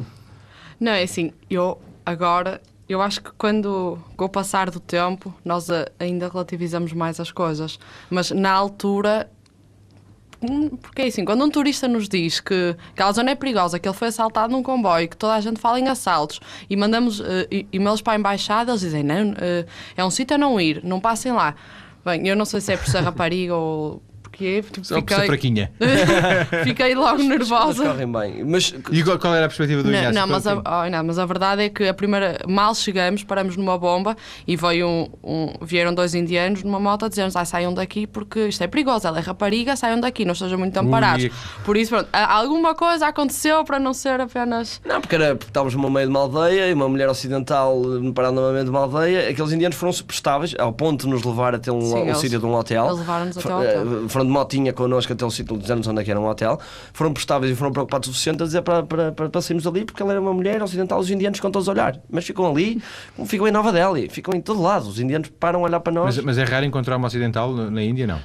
[0.78, 5.68] Não, é assim, eu agora eu acho que quando, com o passar do tempo, nós
[5.96, 7.78] ainda relativizamos mais as coisas.
[8.10, 9.30] Mas na altura
[10.80, 13.96] porque é assim, quando um turista nos diz que aquela zona é perigosa, que ele
[13.96, 17.24] foi assaltado num comboio, que toda a gente fala em assaltos, e mandamos uh,
[17.72, 20.98] e-mails para a embaixada, eles dizem: não, uh, é um sítio a não ir, não
[20.98, 21.54] passem lá.
[22.04, 25.26] Bem, eu não sei se é por ser rapariga ou porque tipo, Só fiquei...
[25.26, 25.72] fraquinha.
[26.64, 27.84] fiquei logo nervosa.
[27.84, 28.44] correm bem.
[28.44, 28.74] Mas...
[28.90, 30.12] E qual, qual, era a perspectiva do Inácio?
[30.12, 33.56] Não, mas a, oh, não, mas a verdade é que a primeira, mal chegamos, paramos
[33.56, 34.16] numa bomba
[34.46, 38.48] e veio um, um vieram dois indianos numa moto a dizer-nos ah, saiam daqui porque
[38.48, 41.28] isto é perigoso, ela é rapariga, saiam daqui, não estejam muito amparados.
[41.64, 44.80] Por isso, pronto, alguma coisa aconteceu para não ser apenas.
[44.84, 47.82] Não, porque, era, porque estávamos no meio de uma aldeia e uma mulher ocidental
[48.14, 51.54] parando no meio de uma aldeia, aqueles indianos foram prestáveis ao ponto de nos levar
[51.54, 52.86] até um, Sim, um sítio de um hotel.
[52.86, 54.04] Eles levaram-nos até o hotel.
[54.04, 56.58] Eh, foram de motinha connosco até o sítio, dizendo onde é que era um hotel.
[56.92, 59.84] Foram prestáveis e foram preocupados o suficiente a dizer para, para, para, para sairmos ali,
[59.84, 62.00] porque ela era uma mulher ocidental, os indianos ficam todos a olhar.
[62.08, 62.80] Mas ficam ali,
[63.26, 64.88] ficam em Nova Delhi, ficam em todo lado.
[64.88, 66.16] Os indianos param a olhar para nós.
[66.16, 68.20] Mas, mas é raro encontrar uma ocidental na Índia, não?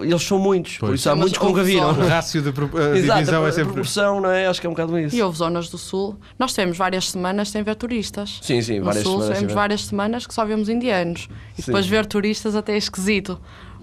[0.00, 0.90] Eles são muitos, pois.
[0.90, 1.90] por isso há muitos com que viram.
[1.90, 3.70] O rácio de uh, Exato, divisão a, é sempre.
[3.70, 4.46] A proporção, não é?
[4.46, 5.14] Acho que é um bocado isso.
[5.14, 6.16] E houve zonas do Sul.
[6.38, 8.38] Nós tivemos várias semanas sem ver turistas.
[8.40, 9.34] Sim, sim, no várias Sul, semanas.
[9.34, 11.28] tivemos várias semanas que só vemos indianos.
[11.58, 11.66] E sim.
[11.66, 13.40] depois ver turistas até é esquisito.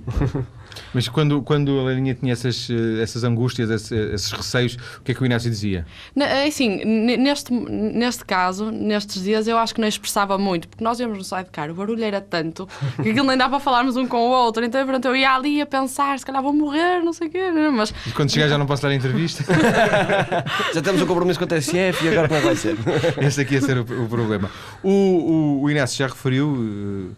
[0.94, 5.12] Mas quando, quando a Leirinha tinha essas, eh, essas angústias, esses, esses, receios, o que
[5.12, 5.86] é que o Inácio dizia?
[6.16, 11.00] É assim, neste, neste caso, nestes dias, eu acho que não expressava muito, porque nós
[11.00, 12.68] íamos no sidecar, o barulho era tanto
[13.02, 14.64] que aquilo nem dá para falarmos um com o outro.
[14.64, 17.52] Então, pronto, eu ia ali a pensar, se calhar vou morrer, não sei o quê.
[17.52, 17.70] Né?
[17.70, 17.94] Mas...
[18.06, 19.44] E quando chegar já não posso dar entrevista?
[20.74, 22.78] já temos um compromisso com o TSF e agora como é que vai ser?
[23.22, 24.50] Esse aqui ia ser o, o problema.
[24.84, 26.48] O, o, o Inácio já referiu.
[26.50, 27.16] Uh,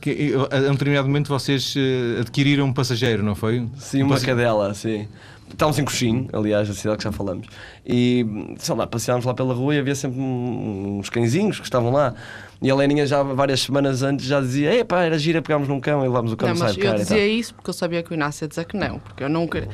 [0.00, 3.68] que a um determinado momento vocês eh, adquiriram um passageiro, não foi?
[3.76, 5.06] Sim, uma cadela, sim.
[5.50, 7.46] Estávamos em Coxim, aliás, a cidade que já falamos.
[7.84, 8.24] E,
[8.58, 12.14] sei lá, passeámos lá pela rua e havia sempre uns cãezinhos que estavam lá.
[12.62, 16.04] E a Leninha já várias semanas antes já dizia: Epá, era gira, pegámos num cão
[16.04, 18.44] e levámos o cão não, mas Eu dizia isso porque eu sabia que o Inácio
[18.44, 19.66] ia dizer que não, porque eu nunca.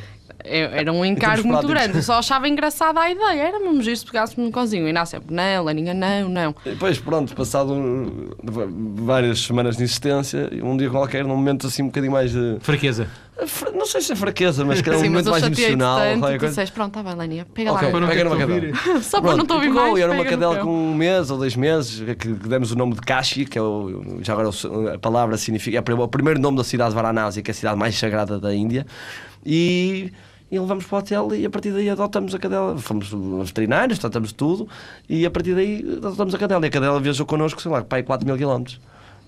[0.48, 3.48] Era um encargo muito grande, eu só achava engraçada a ideia.
[3.48, 4.84] Era mesmo giro se pegássemos um cãozinho.
[4.84, 6.54] O Inácio, não, Leninha, não, não.
[6.64, 7.74] E depois, pronto, passado
[8.42, 12.58] várias semanas de insistência, um dia qualquer, num momento assim um bocadinho mais de.
[12.60, 13.08] Fraqueza.
[13.74, 15.98] Não sei se é fraqueza, mas que era um Sim, momento mais emocional.
[15.98, 18.08] Tanto, disseste, pronto, está bem, Leninha, pega okay, lá.
[18.08, 18.72] Pega numa cadela.
[19.02, 19.98] Só para não estou a ouvir mais.
[19.98, 23.44] Era uma cadela com um mês ou dois meses, que demos o nome de Kashi,
[23.44, 24.48] que é o, já agora
[24.94, 27.76] a palavra significa, é o primeiro nome da cidade de Varanasi, que é a cidade
[27.76, 28.86] mais sagrada da Índia.
[29.44, 30.12] E
[30.50, 32.78] e levamos para o hotel e a partir daí adotamos a cadela.
[32.78, 33.10] Fomos
[33.44, 34.68] veterinários, tratamos tudo
[35.08, 36.64] e a partir daí adotamos a cadela.
[36.64, 38.78] E a cadela viajou connosco, sei lá, para aí 4 mil km.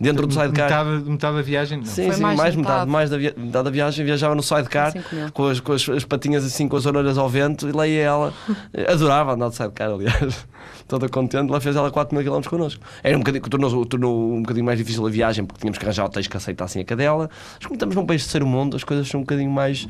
[0.00, 0.84] Dentro do sidecar.
[0.84, 1.78] Metade, metade da viagem?
[1.78, 1.84] Não.
[1.84, 2.90] Sim, Foi sim, mais, mais metade.
[2.90, 4.92] Mais da, via, metade da viagem viajava no sidecar
[5.32, 8.02] com, as, com as, as, patinhas assim, com as orelhas ao vento e lá ia
[8.02, 8.34] ela.
[8.88, 10.46] Adorava andar de sidecar, aliás
[10.88, 12.82] toda contente, lá fez ela 4 mil km connosco.
[13.02, 16.06] Era um bocadinho, tornou, tornou um bocadinho mais difícil a viagem porque tínhamos que arranjar
[16.06, 17.28] hotéis que aceitassem a cadela.
[17.54, 19.86] Mas como estamos num país de ser mundo, as coisas são um bocadinho mais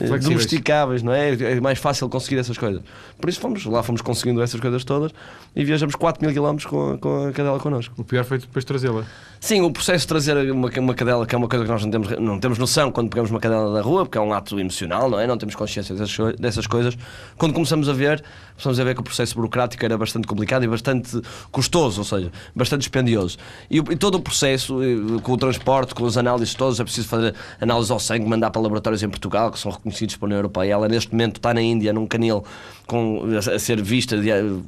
[0.00, 1.34] eh, domesticáveis, não é?
[1.34, 2.82] É mais fácil conseguir essas coisas.
[3.20, 5.12] Por isso fomos, lá fomos conseguindo essas coisas todas
[5.54, 7.94] e viajamos 4 mil km com, com a cadela connosco.
[7.98, 9.04] O pior foi depois trazê-la.
[9.40, 11.90] Sim, o processo de trazer uma, uma cadela, que é uma coisa que nós não
[11.90, 15.08] temos, não temos noção quando pegamos uma cadela da rua, porque é um ato emocional,
[15.08, 15.26] não é?
[15.26, 16.98] Não temos consciência dessas, dessas coisas.
[17.36, 18.22] Quando começamos a ver,
[18.52, 21.20] começamos a ver que o processo burocrático era bastante complicado e bastante
[21.52, 23.38] custoso, ou seja, bastante dispendioso.
[23.70, 27.06] E, e todo o processo, eh, com o transporte, com as análises todas, é preciso
[27.08, 30.72] fazer análise ao sangue, mandar para laboratórios em Portugal, que são reconhecidos pela União Europeia.
[30.72, 32.44] Ela, neste momento, está na Índia, num canil,
[32.88, 34.16] com, a ser vista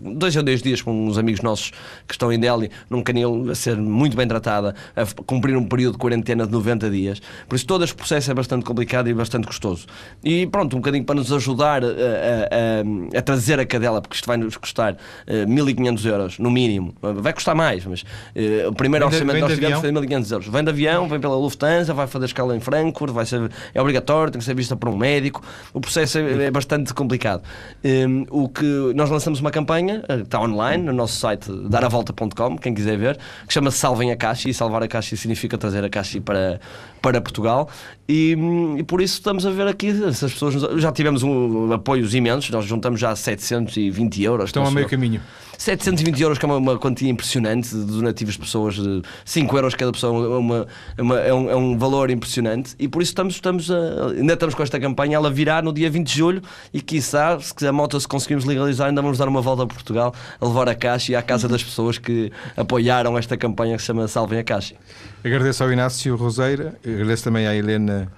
[0.00, 1.72] dois a dois dias com uns amigos nossos
[2.06, 4.28] que estão em Delhi, num canil, a ser muito bem
[4.60, 7.20] tratada, a cumprir um período de quarentena de 90 dias.
[7.48, 9.86] Por isso, todo este processo é bastante complicado e bastante custoso.
[10.22, 14.26] E pronto, um bocadinho para nos ajudar a, a, a trazer a cadela, porque isto
[14.26, 14.96] vai nos custar uh,
[15.26, 16.94] eh, 1500 euros, no mínimo.
[17.00, 20.48] Vai custar mais, mas uh, o primeiro vem orçamento que nós tivemos foi 1500 euros.
[20.48, 24.32] Vem de avião, vem pela Lufthansa, vai fazer escala em Frankfurt, vai ser, é obrigatório,
[24.32, 25.42] tem que ser vista por um médico.
[25.72, 27.42] O processo é, é bastante complicado.
[27.84, 32.74] Um, o que nós lançamos uma campanha, eh, está online no nosso site daravolta.com, quem
[32.74, 36.20] quiser ver, que chama-se Salvem a Caixa e salvar a Caixa significa trazer a Caixa
[36.20, 36.60] para,
[37.00, 37.68] para Portugal
[38.08, 38.36] e,
[38.78, 40.54] e, por isso estamos a ver aqui essas pessoas.
[40.80, 44.48] Já tivemos um, apoios imensos, nós juntamos já 720 euros.
[44.50, 45.20] Estão a meio caminho.
[45.60, 49.74] 720 euros, que é uma, uma, quantia impressionante de donativos de pessoas, de 5 euros
[49.74, 50.66] cada pessoa, é uma,
[50.98, 54.54] uma, é, um, é um valor impressionante e por isso estamos, estamos a, ainda estamos
[54.54, 55.16] com esta campanha.
[55.16, 56.42] Ela virá no dia 20 de julho
[56.72, 60.14] e, quiçá, se a moto se conseguimos legalizar, ainda vamos dar uma volta a Portugal
[60.40, 63.86] a levar a caixa e à casa das pessoas que apoiaram esta campanha que se
[63.86, 64.76] chama Salvem a Caixa.
[65.22, 68.10] Agradeço ao Inácio Roseira, agradeço também à Helena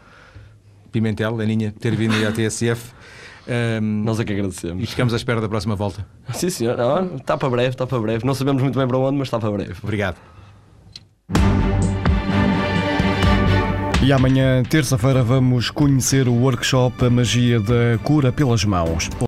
[0.93, 3.02] Pimentel, Aninha, ter vindo à TSF.
[3.49, 4.83] Um, Nós é que agradecemos.
[4.83, 6.07] E ficamos à espera da próxima volta.
[6.33, 6.77] Sim, senhor.
[6.77, 8.25] Não, está para breve, está para breve.
[8.25, 9.75] Não sabemos muito bem para onde, mas está para breve.
[9.83, 10.17] Obrigado.
[14.05, 19.09] E amanhã, terça-feira, vamos conhecer o workshop A Magia da Cura pelas Mãos.